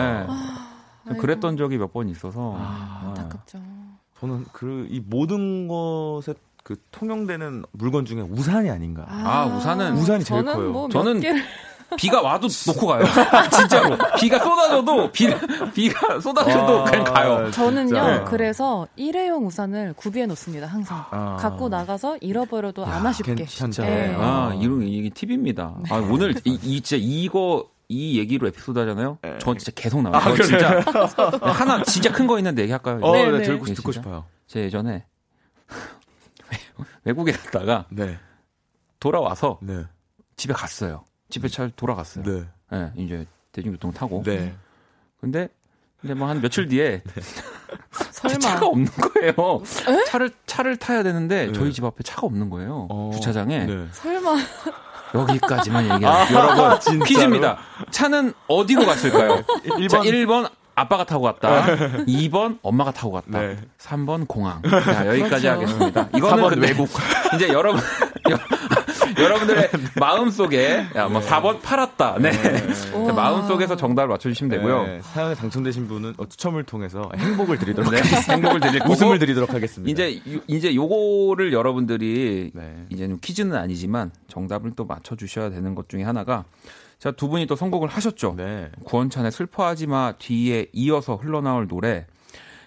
[1.09, 1.21] 아이고.
[1.21, 3.07] 그랬던 적이 몇 번 있어서 아, 네.
[3.21, 3.59] 안타깝죠.
[4.19, 6.33] 저는 그 이 모든 것에
[6.63, 9.05] 그 통용되는 물건 중에 우산이 아닌가.
[9.07, 10.71] 아, 우산은- 우산이 제일 저는 커요.
[10.71, 11.41] 뭐 저는 몇 개를
[11.97, 13.03] 비가 와도 놓고 가요.
[13.51, 13.97] 진짜로.
[14.19, 15.27] 비가 쏟아져도 비,
[15.73, 17.51] 비가 쏟아져도 아, 그냥 가요.
[17.51, 18.23] 저는요, 진짜.
[18.25, 21.05] 그래서 일회용 우산을 구비해 놓습니다, 항상.
[21.11, 21.37] 아.
[21.39, 23.35] 갖고 나가서 잃어버려도 야, 안 아쉽게.
[23.35, 23.83] 괜찮다.
[23.83, 24.13] 네.
[24.17, 25.75] 아, 이런 이게 팁입니다.
[25.89, 29.17] 아, 오늘 이, 이 진짜 이거 이 얘기로 에피소드 하잖아요.
[29.39, 30.35] 전 진짜 계속 나와요.
[30.37, 30.79] 저 진짜
[31.41, 32.99] 하나 진짜 큰 거 있는데 얘기할까요?
[33.01, 33.43] 어, 네, 네, 네.
[33.45, 33.91] 들고 네, 듣고?
[33.91, 34.25] 싶어요.
[34.45, 35.05] 제 예전에
[37.03, 38.17] 외국에 갔다가 네,
[38.99, 39.83] 돌아와서 네,
[40.37, 41.03] 집에 갔어요.
[41.29, 42.23] 집에 잘 돌아갔어요.
[42.23, 44.23] 네, 네, 이제 대중교통 타고.
[44.25, 44.55] 네.
[45.21, 45.49] 근데
[46.01, 47.03] 근데 뭐 한 며칠 뒤에
[48.11, 48.39] 설마.
[48.39, 49.33] 차가 없는 거예요.
[50.07, 51.51] 차를 차를 타야 되는데 네.
[51.53, 52.87] 저희 집 앞에 차가 없는 거예요.
[52.89, 53.87] 어, 주차장에 네.
[53.91, 54.37] 설마.
[55.13, 56.13] 여기까지만 얘기해요.
[56.31, 57.05] 여러분 진짜로?
[57.05, 57.57] 퀴즈입니다.
[57.91, 59.43] 차는 어디로 갔을까요?
[59.89, 61.65] 자, 1번 아빠가 타고 갔다.
[62.05, 63.39] 2번 엄마가 타고 갔다.
[63.41, 63.57] 네.
[63.79, 64.61] 3번 공항.
[64.61, 65.49] 자, 여기까지 그렇죠.
[65.49, 66.09] 하겠습니다.
[66.15, 66.89] 이거는 4번 근데 외국.
[67.35, 67.81] 이제 여러분
[69.23, 72.17] 여러분들의 마음속에 야, 뭐 4번 팔았다.
[72.19, 72.31] 네.
[72.31, 73.13] 자, 우와.
[73.13, 74.83] 마음속에서 정답을 맞춰 주시면 되고요.
[74.85, 78.33] 네, 사연에 당첨되신 분은 어, 추첨을 통해서 행복을 드리도록 네, 하겠습니다.
[78.33, 79.91] 행복을 드릴 거고 웃음을 드리도록 하겠습니다.
[79.91, 82.85] 이제 요- 이제 요거를 여러분들이 네.
[82.89, 86.45] 이제 는 퀴즈는 아니지만 정답을 또 맞춰 주셔야 되는 것 중에 하나가
[86.99, 88.33] 자, 두 분이 또 선곡을 하셨죠.
[88.37, 88.69] 네.
[88.83, 92.05] 구원찬의 슬퍼하지 마 뒤에 이어서 흘러나올 노래.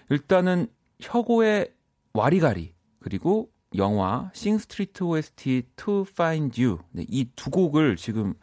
[0.09, 0.67] 일단은
[1.01, 1.69] 혁오의
[2.13, 8.33] 와리가리 그리고 영화 싱 스트리트 OST To Find You 네, 이 두 곡을 지금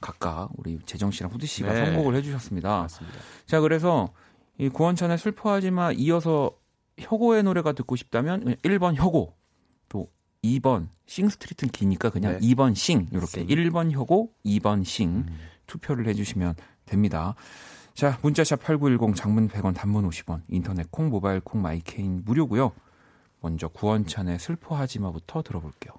[0.00, 1.86] 각각 우리 재정 씨랑 후디 씨가 네.
[1.86, 2.68] 선곡을 해주셨습니다.
[2.68, 3.18] 맞습니다.
[3.46, 4.12] 자 그래서
[4.58, 6.52] 이 구원찬의 슬퍼하지 마 이어서
[6.98, 9.34] 혁오의 노래가 듣고 싶다면 그냥 1번 혁오
[9.88, 10.08] 또
[10.44, 12.48] 2번 싱 스트리트는 기니까 그냥 네.
[12.54, 13.46] 2번 싱 이렇게 싱.
[13.46, 15.38] 1번 혁오 2번 싱 음.
[15.66, 16.54] 투표를 해주시면
[16.84, 17.34] 됩니다.
[17.94, 22.72] 자, 문자샵 8910 장문 100원 단문 50원 인터넷 콩 모바일 콩 마이케이는 무료고요.
[23.44, 25.92] 먼저 구원찬의 슬퍼하지 마부터 들어볼게요.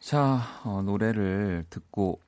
[0.00, 2.18] 자, 어, 노래를 듣고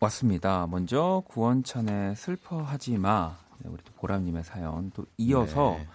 [0.00, 0.66] 왔습니다.
[0.68, 3.38] 먼저 구원찬의 슬퍼하지 마.
[3.58, 5.86] 네, 우리 또 보람님의 사연 또 이어서 네.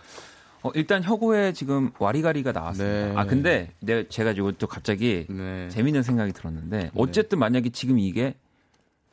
[0.64, 3.08] 어, 일단 혁오의 지금 와리가리가 나왔습니다.
[3.08, 3.14] 네.
[3.18, 5.68] 아 근데 내 제가 이거 또 갑자기 네.
[5.68, 8.36] 재밌는 생각이 들었는데 어쨌든 만약에 지금 이게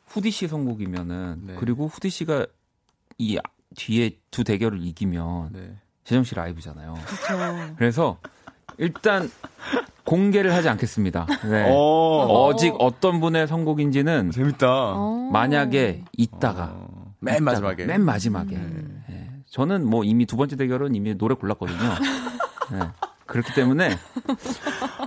[0.05, 1.55] 후디 씨 선곡이면은 네.
[1.55, 2.45] 그리고 후디 씨가
[3.17, 3.37] 이
[3.75, 5.75] 뒤에 두 대결을 이기면 네.
[6.05, 6.93] 재정 씨 라이브잖아요.
[6.93, 7.75] 그렇죠.
[7.75, 8.19] 그래서
[8.77, 9.29] 일단
[10.05, 11.25] 공개를 하지 않겠습니다.
[11.49, 11.65] 네.
[11.69, 14.67] 어, 어직 어떤 분의 선곡인지는 재밌다.
[14.69, 15.29] 어.
[15.31, 17.85] 만약에 있다가 어, 맨 있다가, 마지막에.
[17.85, 19.03] 맨 마지막에 음.
[19.09, 19.29] 예.
[19.49, 21.77] 저는 뭐 이미 두 번째 대결은 이미 노래 골랐거든요.
[22.73, 22.79] 예.
[23.25, 23.97] 그렇기 때문에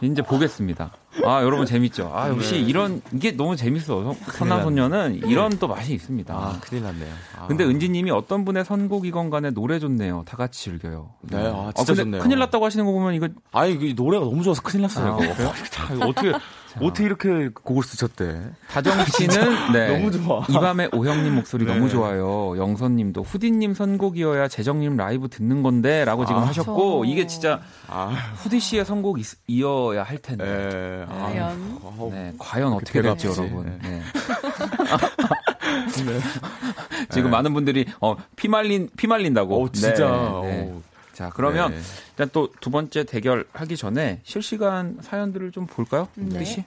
[0.02, 0.90] 이제 보겠습니다.
[1.24, 2.10] 아 여러분 재밌죠?
[2.14, 2.60] 아 역시 네.
[2.60, 4.14] 이런 이게 너무 재밌어.
[4.32, 6.34] 선남선녀는 이런 또 맛이 있습니다.
[6.34, 7.12] 아, 큰일 났네요.
[7.38, 7.46] 아.
[7.46, 10.24] 근데 은지님이 어떤 분의 선곡이건 간에 노래 좋네요.
[10.26, 11.10] 다 같이 즐겨요.
[11.22, 12.22] 네, 아, 진짜 근데 좋네요.
[12.22, 15.16] 큰일 났다고 하시는 거 보면 이거 아니, 이 노래가 너무 좋아서 큰일 났어요.
[15.20, 15.32] 아, 이거.
[15.48, 16.32] 아, 이거 어떻게,
[16.80, 18.40] 어떻게 이렇게 곡을 쓰셨대?
[18.68, 19.36] 다정 씨는
[19.72, 19.98] 네.
[19.98, 20.44] 너무 좋아.
[20.48, 21.74] 이 밤의 오형님 목소리 네.
[21.74, 22.56] 너무 좋아요.
[22.56, 27.10] 영선님도 후디님 선곡이어야 재정님 라이브 듣는 건데라고 지금 아, 하셨고 그쵸.
[27.10, 28.06] 이게 진짜 아,
[28.36, 30.44] 후디 씨의 선곡 이어야 할 텐데.
[30.44, 31.06] 네.
[31.08, 31.78] 아, 과연?
[31.84, 33.26] 아우, 네, 과연 어떻게 배가 될지.
[33.26, 33.78] 여러분.
[33.82, 33.88] 네.
[33.88, 34.02] 네.
[37.10, 39.64] 지금 많은 분들이 어, 피 말린 피 말린다고.
[39.64, 40.40] 어, 진짜.
[40.42, 40.70] 네, 네.
[40.72, 40.82] 어,
[41.16, 41.78] 자 그러면 네.
[42.10, 46.44] 일단 또 두 번째 대결 하기 전에 실시간 사연들을 좀 볼까요, 네.
[46.44, 46.64] 씨?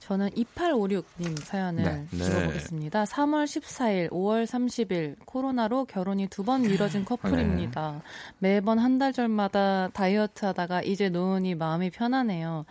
[0.00, 2.06] 저는 2856님 사연을 네.
[2.10, 2.26] 네.
[2.26, 3.04] 읽어보겠습니다.
[3.04, 8.02] 3월 14일, 5월 30일 코로나로 결혼이 두 번 미뤄진 커플입니다.
[8.38, 12.66] 매번 한달 전마다 다이어트 하다가 이제 노은이 마음이 편하네요.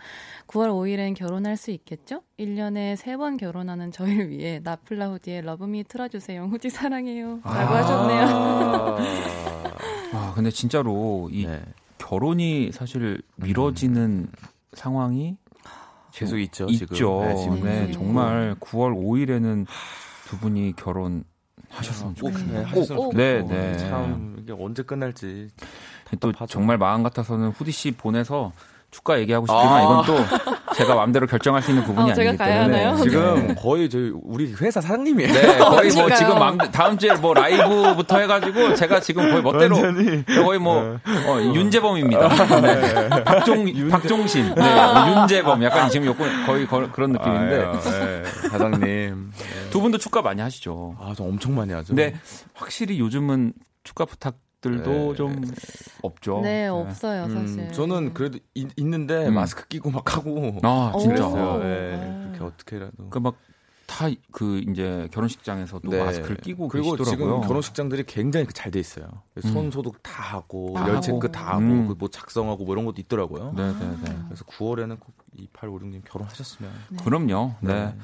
[0.46, 2.22] 9월 5일엔 결혼할 수 있겠죠?
[2.38, 6.44] 1년에 세 번 결혼하는 저희를 위해 나플라 후디의 러브미 틀어주세요.
[6.44, 7.40] 후디 사랑해요.
[7.42, 8.98] 라고 하셨네요.
[10.14, 11.62] 아 근데 진짜로 이 네.
[11.98, 14.28] 결혼이 사실 미뤄지는
[14.72, 15.36] 상황이
[16.12, 16.86] 계속 있죠, 있죠.
[16.86, 17.26] 지금.
[17.28, 17.92] 네, 지금 네, 네.
[17.92, 19.66] 정말 9월 5일에는
[20.26, 21.24] 두 분이 결혼
[21.70, 22.58] 하셨으면 좋겠네요.
[22.60, 23.12] 네, 하셨으면 꼭.
[23.12, 23.48] 좋겠고.
[23.48, 23.78] 네, 네.
[23.78, 25.48] 참 이게 언제 끝날지
[26.20, 26.52] 또 답답하죠.
[26.52, 28.52] 정말 마음 같아서는 후디 씨 보내서
[28.94, 29.82] 축가 얘기하고 싶지만 아.
[29.82, 33.02] 이건 또 제가 마음대로 결정할 수 있는 부분이 어, 아니기 가야 때문에 하나요?
[33.02, 33.54] 지금 네.
[33.56, 35.32] 거의 저희 우리 회사 사장님이에요.
[35.32, 36.14] 네, 거의 뭐.
[36.14, 40.24] 지금 마음 다음 주에 뭐 라이브부터 해가지고 제가 지금 거의 멋대로 완전히.
[40.26, 42.28] 거의 뭐 어, 윤재범입니다.
[42.60, 43.08] 네.
[43.24, 44.74] 박종 박종신, 네.
[44.74, 49.32] 뭐 윤재범 약간 지금 요건 거의 거- 그런 느낌인데 아유, 네, 사장님.
[49.70, 50.94] 두 분도 축가 많이 하시죠.
[51.00, 51.88] 아, 저 엄청 많이 하죠.
[51.88, 52.14] 근데
[52.54, 55.14] 확실히 요즘은 축가 부탁 들도 네.
[55.14, 55.42] 좀
[56.02, 56.40] 없죠.
[56.42, 57.60] 네, 없어요, 사실.
[57.60, 59.34] 음, 저는 그래도 있, 있는데 음.
[59.34, 61.26] 마스크 끼고 막 하고 아 진짜.
[61.26, 61.58] 오.
[61.62, 63.10] 네, 그렇게 어떻게라도.
[63.10, 66.02] 그막다그 이제 결혼식장에서도 네.
[66.02, 67.26] 마스크를 끼고 그리고 계시더라고요.
[67.36, 69.06] 지금 결혼식장들이 굉장히 잘 돼 있어요.
[69.42, 69.70] 손 음.
[69.70, 71.00] 소독 다 하고 다열 하고.
[71.00, 71.88] 체크 다 하고 음.
[71.88, 73.52] 그뭐 작성하고 뭐 이런 것도 있더라고요.
[73.54, 74.18] 네 네 네.
[74.28, 75.14] 그래서 9월에는 꼭
[75.52, 76.72] 2856님 결혼하셨으면.
[76.90, 76.96] 네.
[77.04, 77.54] 그럼요.
[77.60, 77.74] 네.
[77.74, 77.94] 네.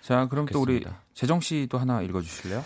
[0.00, 1.02] 자, 그럼 또 우리 좋겠습니다.
[1.14, 2.62] 재정 씨도 하나 읽어 주실래요?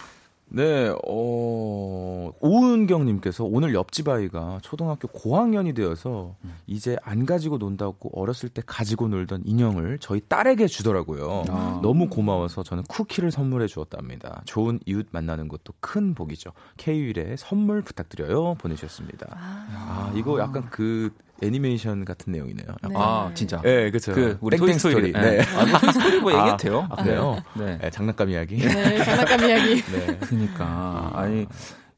[0.50, 6.54] 네, 어, 오은경님께서 오늘 옆집 아이가 초등학교 고학년이 되어서 음.
[6.66, 11.44] 이제 안 가지고 논다고 어렸을 때 가지고 놀던 인형을 저희 딸에게 주더라고요.
[11.50, 11.80] 아.
[11.82, 14.42] 너무 고마워서 저는 쿠키를 선물해 주었답니다.
[14.46, 16.52] 좋은 이웃 만나는 것도 큰 복이죠.
[16.78, 18.54] K윌에 선물 부탁드려요.
[18.54, 19.26] 보내주셨습니다.
[19.30, 21.10] 아, 이거 약간 그
[21.42, 22.66] 애니메이션 같은 내용이네요.
[22.68, 22.90] 약간.
[22.90, 22.96] 네.
[22.96, 23.60] 아, 진짜.
[23.62, 24.12] 네, 그렇죠.
[24.12, 25.06] 그 우리 땡땡 토이스토리.
[25.08, 25.12] 스토리.
[25.12, 25.42] 네.
[25.56, 26.86] 아, 뭐 토이 스토리 뭐 아, 얘기해도 돼요?
[26.90, 27.42] 아, 그래요?
[27.56, 27.78] 네.
[27.78, 28.58] 네, 장난감 이야기.
[28.58, 29.82] 네, 장난감 이야기.
[29.92, 30.18] 네.
[30.20, 31.46] 그러니까 아니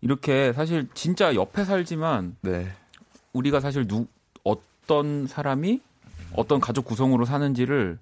[0.00, 2.68] 이렇게 사실 진짜 옆에 살지만 네.
[3.32, 4.06] 우리가 사실 누
[4.44, 5.80] 어떤 사람이
[6.34, 7.98] 어떤 가족 구성으로 사는지를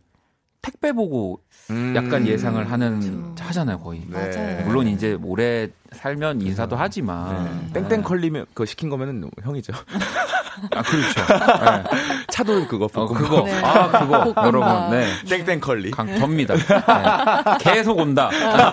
[0.61, 1.41] 택배 보고
[1.71, 1.95] 음.
[1.97, 3.45] 약간 예상을 하는 그렇죠.
[3.45, 4.03] 하잖아요 거의.
[4.09, 4.19] 네.
[4.19, 4.65] 맞아요.
[4.67, 7.81] 물론 이제 오래 살면 인사도 하지만 네.
[7.81, 9.73] 땡땡 컬리면 그거 시킨 거면은 형이죠.
[10.75, 11.21] 아 그렇죠.
[11.65, 11.85] 네.
[12.31, 13.07] 차돌 그거 어.
[13.07, 13.61] 그거 네.
[13.63, 14.35] 아 그거.
[14.45, 15.07] 여러분 네.
[15.29, 15.91] 땡땡 컬리.
[15.93, 16.55] 강, 접니다.
[16.55, 17.59] 네.
[17.61, 18.29] 계속 온다.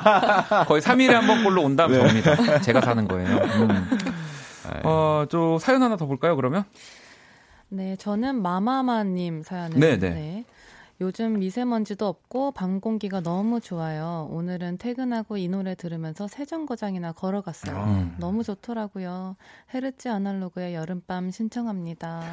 [0.67, 2.21] 거의 3일에 한 번 꼴로 온다면 네.
[2.23, 2.61] 접니다.
[2.61, 3.37] 제가 사는 거예요.
[3.37, 3.89] 음.
[4.83, 6.63] 어, 저 사연 하나 더 볼까요, 그러면?
[7.69, 9.79] 네, 저는 마마마님 사연을.
[9.79, 10.45] 네, 네.
[11.01, 14.29] 요즘 미세먼지도 없고 밤 공기가 너무 좋아요.
[14.31, 17.75] 오늘은 퇴근하고 이 노래 들으면서 세정거장이나 걸어갔어요.
[17.83, 18.15] 음.
[18.17, 19.35] 너무 좋더라고요.
[19.73, 22.23] 헤르츠 아날로그의 여름밤 신청합니다.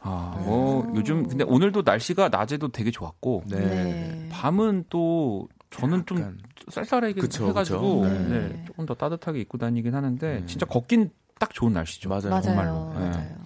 [0.00, 4.28] 아, 뭐, 요즘, 근데 오늘도 날씨가 낮에도 되게 좋았고, 네.
[4.30, 6.38] 밤은 또, 저는 좀
[6.68, 8.14] 쌀쌀하게 그쵸, 해가지고, 그쵸.
[8.14, 8.28] 네.
[8.28, 8.64] 네.
[8.66, 10.46] 조금 더 따뜻하게 입고 다니긴 하는데, 네.
[10.46, 12.08] 진짜 걷긴 딱 좋은 날씨죠.
[12.08, 12.28] 맞아요.
[12.28, 12.42] 맞아요.
[12.42, 12.92] 정말로.
[12.94, 13.10] 네.
[13.10, 13.36] 맞아요.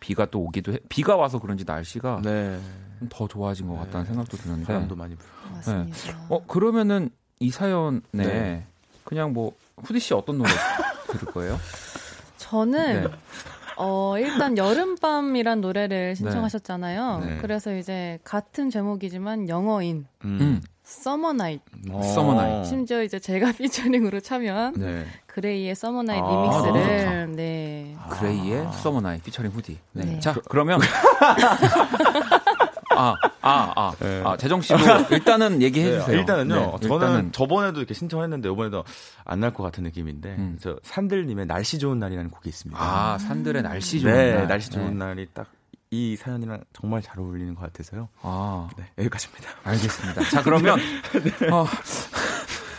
[0.00, 2.58] 비가 또 오기도 해, 비가 와서 그런지 날씨가 네.
[2.98, 3.78] 좀더 좋아진 것 네.
[3.80, 5.54] 같다는 생각도 드는데, 바람도 많이 불고.
[5.54, 5.96] 맞습니다.
[6.28, 8.66] 어, 그러면은 이 사연에, 네.
[9.04, 10.50] 그냥 뭐, 후디 씨 어떤 노래
[11.08, 11.58] 들을 거예요?
[12.38, 13.08] 저는 네.
[13.76, 17.20] 어, 일단 여름밤이란 노래를 신청하셨잖아요.
[17.24, 17.38] 네.
[17.40, 20.60] 그래서 이제 같은 제목이지만 영어인 음.
[20.82, 21.60] Summer Night.
[21.90, 22.02] 어.
[22.02, 22.64] Summer Night.
[22.66, 25.06] 심지어 이제 제가 피처링으로 참여한 네.
[25.26, 26.28] 그레이의 Summer Night 아.
[26.28, 27.94] 리믹스를 네.
[28.10, 29.78] 그레이의 Summer Night 피처링 후디.
[29.92, 30.04] 네.
[30.04, 30.18] 네.
[30.20, 30.80] 자, 그러면
[32.98, 34.22] 아, 아, 아, 네.
[34.24, 34.78] 아, 재정 씨도
[35.10, 36.16] 일단은 얘기해 네, 주세요.
[36.18, 36.54] 일단은요.
[36.54, 38.84] 네, 저는 일단은 저번에도 이렇게 신청했는데 이번에도
[39.24, 40.58] 안 날 것 같은 느낌인데 음.
[40.60, 42.80] 저 산들님의 날씨 좋은 날이라는 곡이 있습니다.
[42.82, 44.48] 아, 산들의 날씨 좋은 네, 날.
[44.48, 45.04] 날씨 좋은 네.
[45.04, 45.46] 날이 딱
[45.90, 48.10] 이 사연이랑 정말 잘 어울리는 것 같아서요.
[48.20, 49.48] 아, 네, 여기까지입니다.
[49.64, 50.22] 알겠습니다.
[50.24, 50.78] 자, 그러면
[51.50, 51.64] 어,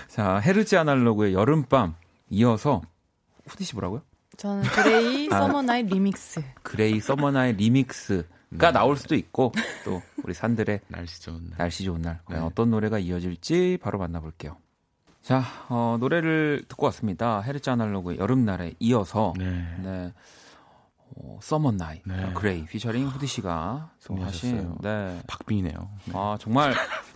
[0.07, 1.95] 자, 헤르쯔 아날로그의 여름밤
[2.29, 2.81] 이어서
[3.47, 4.03] 후디 씨 뭐라고요?
[4.37, 5.39] 저는 그레이 아.
[5.39, 6.43] Summer Night 리믹스.
[6.61, 8.27] 그레이 Summer Night 리믹스
[8.57, 9.51] 가 나올 수도 있고
[9.85, 11.57] 또 우리 산들의 날씨 좋은 날.
[11.57, 12.45] 날씨 좋은 날 과연 네.
[12.47, 14.57] 어떤 노래가 이어질지 바로 만나볼게요.
[15.21, 17.41] 자, 어, 노래를 듣고 왔습니다.
[17.41, 19.45] 헤르쯔 아날로그의 여름밤에 이어서 네.
[19.83, 20.13] 네.
[21.15, 22.31] 어, Summer Night 네.
[22.33, 24.77] 그레이 피처링 후디 씨가 또 하신 준비하셨어요.
[24.81, 25.21] 네.
[25.27, 25.89] 박빙이네요.
[26.13, 26.73] 아, 정말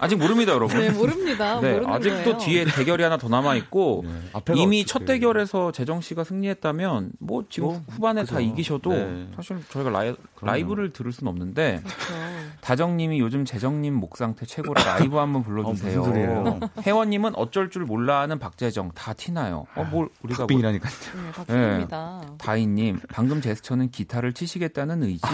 [0.00, 0.78] 아직 모릅니다, 여러분.
[0.78, 1.60] 네, 모릅니다.
[1.60, 2.38] 네, 모르는 아직도 거예요.
[2.38, 4.54] 뒤에 대결이 하나 더 남아 있고 네.
[4.54, 8.40] 이미 첫 대결에서 재정 씨가 승리했다면 뭐 지금 뭐, 후반에 다 그죠.
[8.40, 9.28] 이기셔도 네.
[9.36, 12.22] 사실 저희가 라이, 라이브를 들을 수는 없는데 그렇죠.
[12.60, 16.00] 다정님이 요즘 재정님 목 상태 최고라 라이브 한번 불러주세요.
[16.00, 16.60] 어, 무슨 소리예요?
[16.82, 19.66] 혜원님은 어쩔 줄 몰라 하는 박재정 다 티나요.
[19.74, 20.92] 어, 뭘 우리가 뭐, 박빙이라니까요.
[20.92, 22.22] 네, 박수입니다.
[22.38, 25.26] 다희님 방금 제스처는 기타를 치시겠다는 의지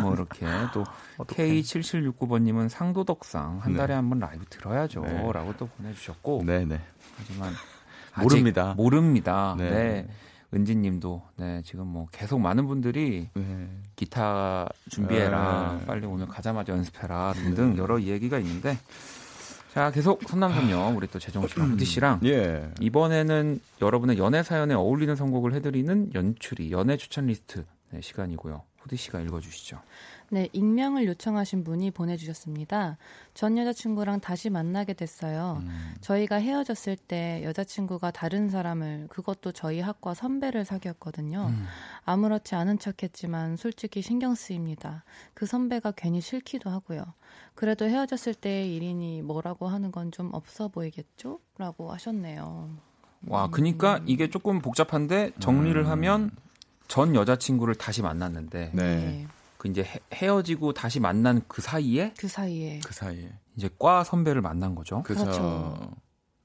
[0.00, 0.84] 뭐 이렇게 또
[1.18, 3.78] K7769번님은 상도덕상 한 네.
[3.86, 5.54] 달에 한 번 라이브 들어야죠라고 네.
[5.58, 6.80] 또 보내주셨고 네, 네.
[7.16, 7.52] 하지만
[8.22, 8.74] 모릅니다.
[8.76, 9.54] 모릅니다.
[9.58, 9.70] 네.
[9.70, 10.08] 네.
[10.54, 13.68] 은지님도 네 지금 뭐 계속 많은 분들이 네.
[13.96, 15.86] 기타 준비해라 네.
[15.86, 18.78] 빨리 오늘 가자마자 연습해라 등등 여러 얘기가 있는데
[19.72, 22.70] 자 계속 선남선녀 우리 또 재정 씨랑 후디 씨랑 예.
[22.80, 28.62] 이번에는 여러분의 연애 사연에 어울리는 선곡을 해드리는 연출이 연애 추천 리스트 네, 시간이고요.
[28.78, 29.80] 후디 씨가 읽어주시죠.
[30.30, 32.96] 네, 익명을 요청하신 분이 보내주셨습니다.
[33.34, 35.58] 전 여자친구랑 다시 만나게 됐어요.
[35.60, 35.94] 음.
[36.00, 41.48] 저희가 헤어졌을 때 여자친구가 다른 사람을, 그것도 저희 학과 선배를 사귀었거든요.
[41.50, 41.66] 음.
[42.04, 45.04] 아무렇지 않은 척 했지만 솔직히 신경 쓰입니다.
[45.34, 47.04] 그 선배가 괜히 싫기도 하고요.
[47.54, 51.40] 그래도 헤어졌을 때의 일이니 뭐라고 하는 건 좀 없어 보이겠죠?
[51.58, 52.70] 라고 하셨네요.
[53.26, 56.30] 와, 그니까 이게 조금 복잡한데 정리를 하면
[56.86, 59.26] 전 여자친구를 다시 만났는데 네.
[59.64, 62.80] 그 이제 헤- 헤어지고 다시 만난 그 사이에 그 사이에.
[62.84, 63.32] 그 사이에.
[63.56, 65.02] 이제 과 선배를 만난 거죠.
[65.02, 65.24] 그렇죠.
[65.24, 65.90] 그렇죠.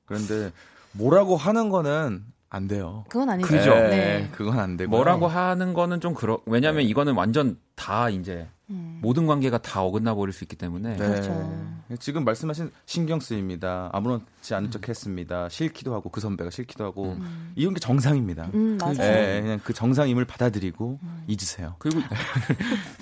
[0.05, 0.51] 그런데
[0.93, 3.05] 뭐라고 하는 거는 안 돼요.
[3.09, 3.47] 그건 아니죠.
[3.47, 3.73] 그죠?
[3.75, 4.29] 네, 네.
[4.31, 4.89] 그건 안 되고.
[4.89, 8.99] 뭐라고 하는 거는 좀 그러 왜냐면 이거는 완전 다 이제 음.
[9.01, 10.97] 모든 관계가 다 어긋나 버릴 수 있기 때문에 네.
[10.97, 11.79] 그렇죠.
[11.99, 13.89] 지금 말씀하신 신경 쓰입니다.
[13.93, 15.49] 아무렇지 않은 척 했습니다.
[15.49, 17.51] 싫기도 하고 그 선배가 싫기도 하고 음.
[17.55, 18.49] 이런 게 정상입니다.
[18.53, 18.97] 음, 맞아요.
[18.99, 21.23] 예, 그냥 그 정상임을 받아들이고 음.
[21.27, 21.75] 잊으세요.
[21.79, 22.01] 그리고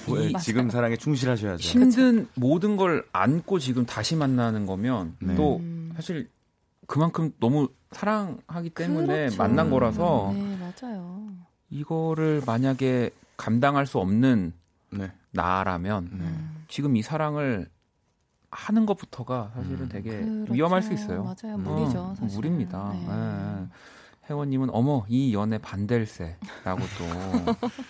[0.10, 1.62] 왜 이 지금 사랑에 충실하셔야죠.
[1.62, 5.36] 힘든 모든 걸 안고 지금 다시 만나는 거면 네.
[5.36, 5.92] 또 음.
[5.96, 6.30] 사실
[6.86, 9.38] 그만큼 너무 사랑하기 때문에 그렇죠.
[9.38, 11.30] 만난 거라서 네, 맞아요.
[11.70, 14.54] 이거를 만약에 감당할 수 없는
[14.92, 15.12] 네.
[15.32, 16.24] 나라면 네.
[16.26, 16.66] 음.
[16.68, 17.70] 지금 이 사랑을
[18.50, 19.90] 하는 것부터가 사실은 음.
[19.90, 20.54] 되게 그렇죠.
[20.54, 21.24] 위험할 수 있어요.
[21.24, 21.56] 맞아요.
[21.58, 21.64] 음.
[21.64, 22.00] 무리죠.
[22.00, 22.36] 어, 사실.
[22.36, 22.92] 무리입니다.
[22.94, 23.08] 네.
[23.10, 23.68] 예.
[24.30, 27.56] 혜원님은 어머 이 연애 반댈세라고 또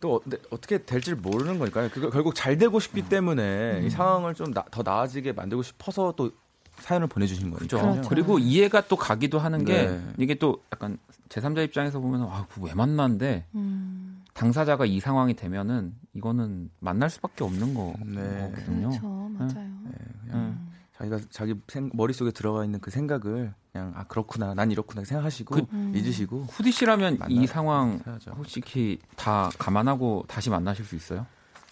[0.00, 1.88] 또 어, 네, 어떻게 될지 모르는 거니까요.
[1.90, 3.08] 그거 결국 잘 되고 싶기 음.
[3.08, 6.30] 때문에 이 상황을 좀 더 나아지게 만들고 싶어서 또
[6.78, 7.76] 사연을 보내주신 그죠.
[7.78, 7.92] 거니까요.
[7.94, 8.08] 그렇죠.
[8.08, 10.02] 그리고 이해가 또 가기도 하는 게 네.
[10.18, 10.98] 이게 또 약간
[11.28, 14.22] 제3자 입장에서 보면 아, 그거 왜 만났는데 음.
[14.34, 18.50] 당사자가 이 상황이 되면은 이거는 만날 수밖에 없는 네.
[18.52, 18.88] 거거든요.
[18.90, 19.06] 그렇죠.
[19.08, 19.52] 맞아요.
[19.52, 20.68] 그냥 음.
[20.96, 25.66] 자기가 자기 생- 머릿속에 들어가 있는 그 생각을 그냥 아 그렇구나 난 이렇구나 생각하시고 그-
[25.72, 25.92] 음.
[25.94, 28.32] 잊으시고 후디 씨라면 이 만나- 상황 해야죠.
[28.36, 31.26] 솔직히 다 감안하고 다시 만나실 수 있어요?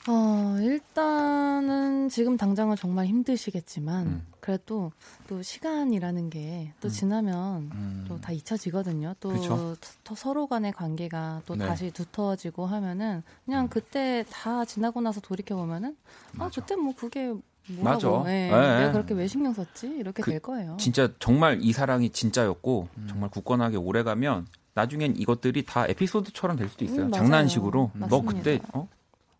[0.09, 4.27] 어, 일단은 지금 당장은 정말 힘드시겠지만 음.
[4.41, 4.91] 그래도
[5.29, 6.91] 또 시간이라는 게또 음.
[6.91, 8.05] 지나면 음.
[8.09, 9.15] 또다 잊혀지거든요.
[9.21, 9.77] 또 그쵸.
[10.03, 11.67] 더 서로 간의 관계가 또 네.
[11.67, 15.97] 다시 두터워지고 하면은 그냥 그때 다 지나고 나서 돌이켜 보면은
[16.35, 16.61] 아 맞아.
[16.61, 17.33] 그때 뭐 그게
[17.79, 18.09] 맞아.
[18.09, 18.79] 뭐라고 예, 예, 예.
[18.81, 20.77] 내가 그렇게 왜 신경 썼지 이렇게 그 될 거예요.
[20.81, 23.07] 진짜 정말 이 사랑이 진짜였고 음.
[23.09, 27.03] 정말 굳건하게 오래 가면 나중엔 이것들이 다 에피소드처럼 될 수도 있어요.
[27.05, 27.13] 음.
[27.13, 28.33] 장난식으로 너 맞습니다.
[28.39, 28.89] 그때 어?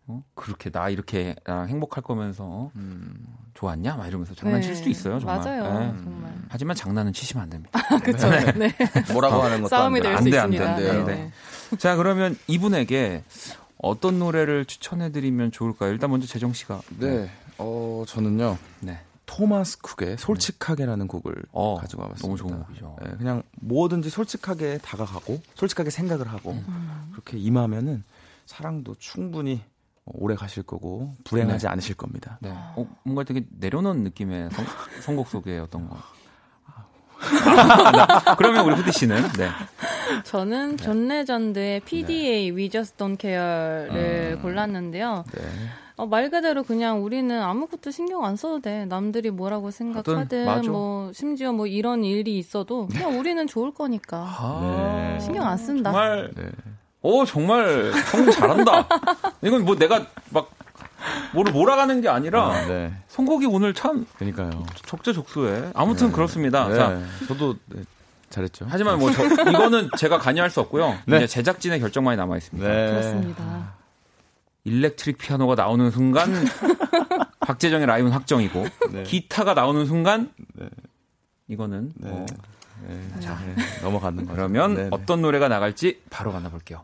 [0.07, 0.23] 어?
[0.35, 2.71] 그렇게 나 이렇게 행복할 거면서 어?
[2.75, 3.25] 음.
[3.53, 3.95] 좋았냐?
[3.95, 5.19] 막 이러면서 장난칠 네, 수도 있어요.
[5.19, 5.37] 정말.
[5.37, 5.63] 맞아요.
[5.63, 6.03] 예.
[6.03, 6.33] 정말.
[6.49, 7.79] 하지만 장난은 치시면 안 됩니다.
[8.03, 8.29] 그렇죠.
[8.57, 8.75] 네.
[9.13, 10.17] 뭐라고 하는 것도 싸움이 안될 돼.
[10.17, 10.75] 수안 돼, 안 있습니다.
[10.75, 11.15] 돼, 안 돼.
[11.15, 11.77] 네.
[11.77, 13.23] 자, 그러면 이분에게
[13.77, 15.91] 어떤 노래를 추천해드리면 좋을까요?
[15.91, 16.81] 일단 먼저 재정 씨가.
[16.99, 17.29] 네.
[17.59, 18.99] 어 저는요 네.
[19.25, 22.27] 토마스 쿡의 솔직하게라는 곡을 어, 가지고 와봤습니다.
[22.27, 22.97] 너무 좋은 곡이죠.
[23.03, 27.09] 네, 그냥 뭐든지 솔직하게 다가가고 솔직하게 생각을 하고 음.
[27.11, 28.03] 그렇게 임하면은
[28.45, 29.61] 사랑도 충분히
[30.05, 31.71] 오래 가실 거고 불행하지 네.
[31.71, 32.37] 않으실 겁니다.
[32.41, 32.51] 네.
[32.53, 34.65] 어, 뭔가 되게 내려놓은 느낌의 선,
[35.01, 35.97] 선곡 속의 어떤 거.
[36.65, 39.49] 아, 그러면 우리 후디 씨는 네.
[40.25, 44.41] 저는 존 레전드의 PDA We Just Don't Care를 음.
[44.41, 45.23] 골랐는데요.
[45.33, 45.41] 네.
[45.95, 48.85] 어, 말 그대로 그냥 우리는 아무것도 신경 안 써도 돼.
[48.85, 50.69] 남들이 뭐라고 생각하든 맞아.
[50.69, 55.91] 뭐 심지어 뭐 이런 일이 있어도 그냥 우리는 좋을 거니까 아, 신경 안 쓴다.
[55.91, 56.49] 정말 네.
[57.03, 58.87] 오 정말 성공 잘한다.
[59.41, 60.49] 이건 뭐 내가 막
[61.33, 62.93] 뭐를 몰아가는 게 아니라 아, 네.
[63.09, 64.65] 선곡이 오늘 참 그러니까요.
[64.85, 65.71] 적재적소해.
[65.75, 66.13] 아무튼 네.
[66.13, 66.67] 그렇습니다.
[66.69, 66.75] 네.
[66.75, 67.83] 자, 저도 네,
[68.29, 68.67] 잘했죠.
[68.69, 70.97] 하지만 뭐 저, 이거는 제가 관여할 수 없고요.
[71.05, 71.17] 네.
[71.17, 72.67] 이제 제작진의 결정만이 남아 있습니다.
[72.67, 72.91] 네.
[72.91, 73.73] 그렇습니다.
[74.63, 76.33] 일렉트릭 피아노가 나오는 순간
[77.41, 79.03] 박재정의 라이브는 확정이고 네.
[79.03, 80.69] 기타가 나오는 순간 네.
[81.49, 82.09] 이거는 네.
[82.09, 82.25] 뭐
[82.87, 83.19] 네.
[83.19, 83.55] 자, 네.
[83.81, 84.35] 넘어가는 거죠.
[84.35, 84.89] 그러면 네, 네.
[84.91, 86.83] 어떤 노래가 나갈지 바로 만나볼게요.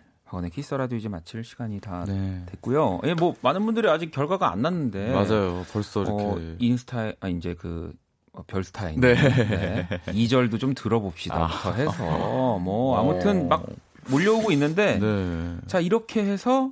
[0.31, 2.43] 박원의 키스 더 라디오 이제 마칠 시간이 다 네.
[2.45, 3.01] 됐고요.
[3.03, 5.65] 예, 뭐 많은 분들이 아직 결과가 안 났는데 맞아요.
[5.73, 7.93] 벌써 이렇게 어, 인스타에 아 이제 그
[8.31, 9.13] 어, 별스타에 네.
[9.13, 9.87] 네.
[10.07, 13.65] 2절도 좀 들어봅시다부터 해서 뭐 아무튼 막
[14.09, 15.57] 몰려오고 있는데 네.
[15.67, 16.71] 자 이렇게 해서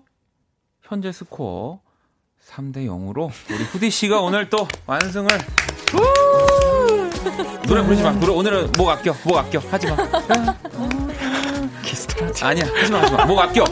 [0.82, 1.82] 현재 스코어
[2.47, 5.28] 3대 0으로 우리 후디 씨가 오늘 또 완승을
[7.68, 8.12] 노래 부르지 마.
[8.14, 9.14] 노래 오늘은 목 아껴.
[9.24, 9.60] 목 아껴.
[9.60, 9.95] 하지 마.
[12.43, 12.65] 아니야.
[12.65, 13.01] 하지 마.
[13.01, 13.25] 하지 마.
[13.25, 13.63] 목 아껴.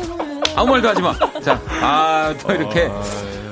[0.55, 1.13] 아무 말도 하지 마.
[1.41, 2.89] 자, 아, 또 이렇게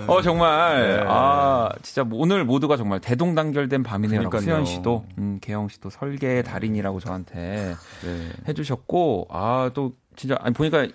[0.07, 1.03] 어 정말 네.
[1.07, 4.41] 아 진짜 뭐 오늘 모두가 정말 대동단결된 그러니까요.
[4.41, 8.29] 수현 씨도 음, 개영 씨도 설계의 달인이라고 저한테 네.
[8.47, 10.87] 해주셨고 아 또 진짜 아니 보니까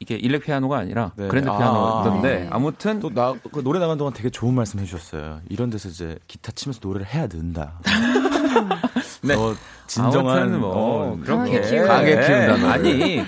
[0.00, 1.28] 이게 일렉 피아노가 아니라 네.
[1.28, 1.56] 그랜드 아.
[1.58, 2.48] 피아노던데 네.
[2.50, 5.40] 아무튼 또나그 노래 나간 동안 되게 좋은 말씀 해주셨어요.
[5.50, 7.78] 이런 데서 이제 기타 치면서 노래를 해야 는다.
[9.22, 9.34] 네.
[9.34, 9.54] 어,
[9.86, 12.66] 진정한 뭐 어, 그렇게 강하게 키운다, 너를.
[12.66, 13.24] 아니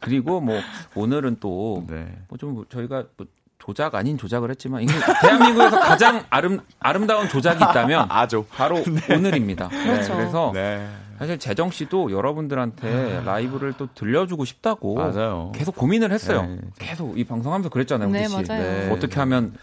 [0.00, 0.60] 그리고 뭐
[0.94, 2.06] 오늘은 또뭐 네.
[2.38, 3.26] 좀 저희가 뭐
[3.58, 4.92] 조작 아닌 조작을 했지만 이게
[5.22, 8.44] 대한민국에서 가장 아름 아름다운 조작이 있다면 아죠.
[8.50, 9.68] 바로 오늘입니다.
[9.68, 10.14] 네, 그렇죠.
[10.16, 10.86] 그래서 네.
[11.18, 15.52] 사실 재정 씨도 여러분들한테 라이브를 또 들려주고 싶다고 맞아요.
[15.54, 16.42] 계속 고민을 했어요.
[16.42, 16.58] 네.
[16.78, 18.42] 계속 이 방송하면서 그랬잖아요, 네, 우지 씨.
[18.48, 18.62] 맞아요.
[18.62, 18.90] 네.
[18.90, 19.54] 어떻게 하면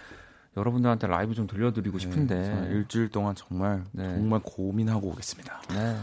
[0.57, 2.35] 여러분들한테 라이브 좀 들려드리고 싶은데.
[2.35, 4.03] 네, 자, 일주일 동안 정말 네.
[4.03, 5.61] 정말 고민하고 오겠습니다.
[5.69, 5.97] 네, 네.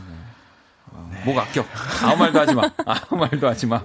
[0.92, 1.64] 어, 목 아껴.
[2.05, 2.62] 아무 말도 하지 마.
[2.86, 3.82] 아무 말도 하지 마.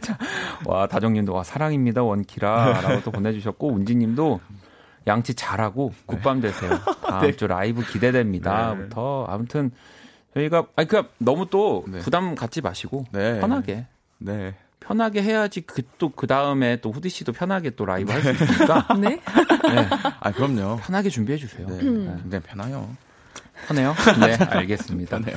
[0.00, 0.18] 자,
[0.66, 2.80] 와, 다정님도, 와, 사랑입니다, 원키라.
[2.80, 4.40] 라고 또 보내주셨고, 운지님도
[5.06, 6.70] 양치 잘하고 굿밤 되세요.
[7.06, 8.74] 다음 주 라이브 기대됩니다.
[8.74, 8.82] 네.
[8.82, 9.24] 부터.
[9.28, 9.70] 아무튼,
[10.34, 12.00] 저희가, 아니, 그 너무 또 네.
[12.00, 13.38] 부담 갖지 마시고, 네.
[13.40, 13.86] 편하게.
[14.18, 14.54] 네.
[14.86, 18.86] 편하게 해야지 그 또 그 다음에 또 후디 씨도 편하게 또 라이브 할 수 있으니까
[19.00, 19.08] 네.
[19.10, 19.88] 네,
[20.20, 20.76] 아, 그럼요.
[20.82, 21.66] 편하게 준비해 주세요.
[21.68, 21.76] 네.
[21.76, 22.16] 네.
[22.22, 22.88] 굉장히 편해요.
[23.66, 23.94] 편해요?
[24.20, 25.18] 네, 알겠습니다.
[25.18, 25.36] 편해요.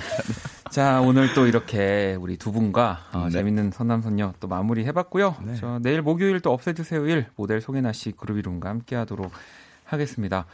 [0.72, 3.30] 자, 오늘 또 이렇게 우리 두 분과 어, 네.
[3.32, 5.38] 재밌는 선남선녀 또 마무리 해봤고요.
[5.46, 5.56] 네.
[5.56, 9.32] 저 내일 목요일 또 업세주세요 일 모델 송혜나 씨 그룹 이름과 함께 하도록
[9.86, 10.46] 하겠습니다.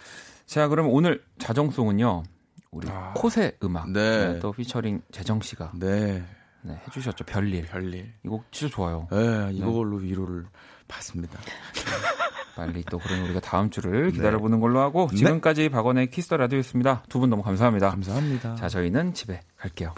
[0.46, 2.24] 자, 그럼 오늘 자정송은요.
[2.72, 3.14] 우리 아.
[3.16, 4.34] 코세 음악 네.
[4.34, 6.24] 네, 또 피처링 재정 씨가 네.
[6.64, 7.26] 네, 해주셨죠.
[7.26, 7.66] 별일.
[7.68, 8.14] 별일.
[8.26, 9.08] 이 곡 진짜 좋아요.
[9.12, 10.46] 네, 이걸로 위로를
[10.88, 11.40] 받습니다.
[12.56, 14.12] 빨리 또 그럼 우리가 다음 주를 네.
[14.12, 15.18] 기다려보는 걸로 하고 네.
[15.18, 17.04] 지금까지 박원의 키스 더 라디오였습니다.
[17.10, 17.90] 두 분 너무 감사합니다.
[17.90, 18.56] 감사합니다.
[18.56, 19.94] 자, 저희는 집에 갈게요.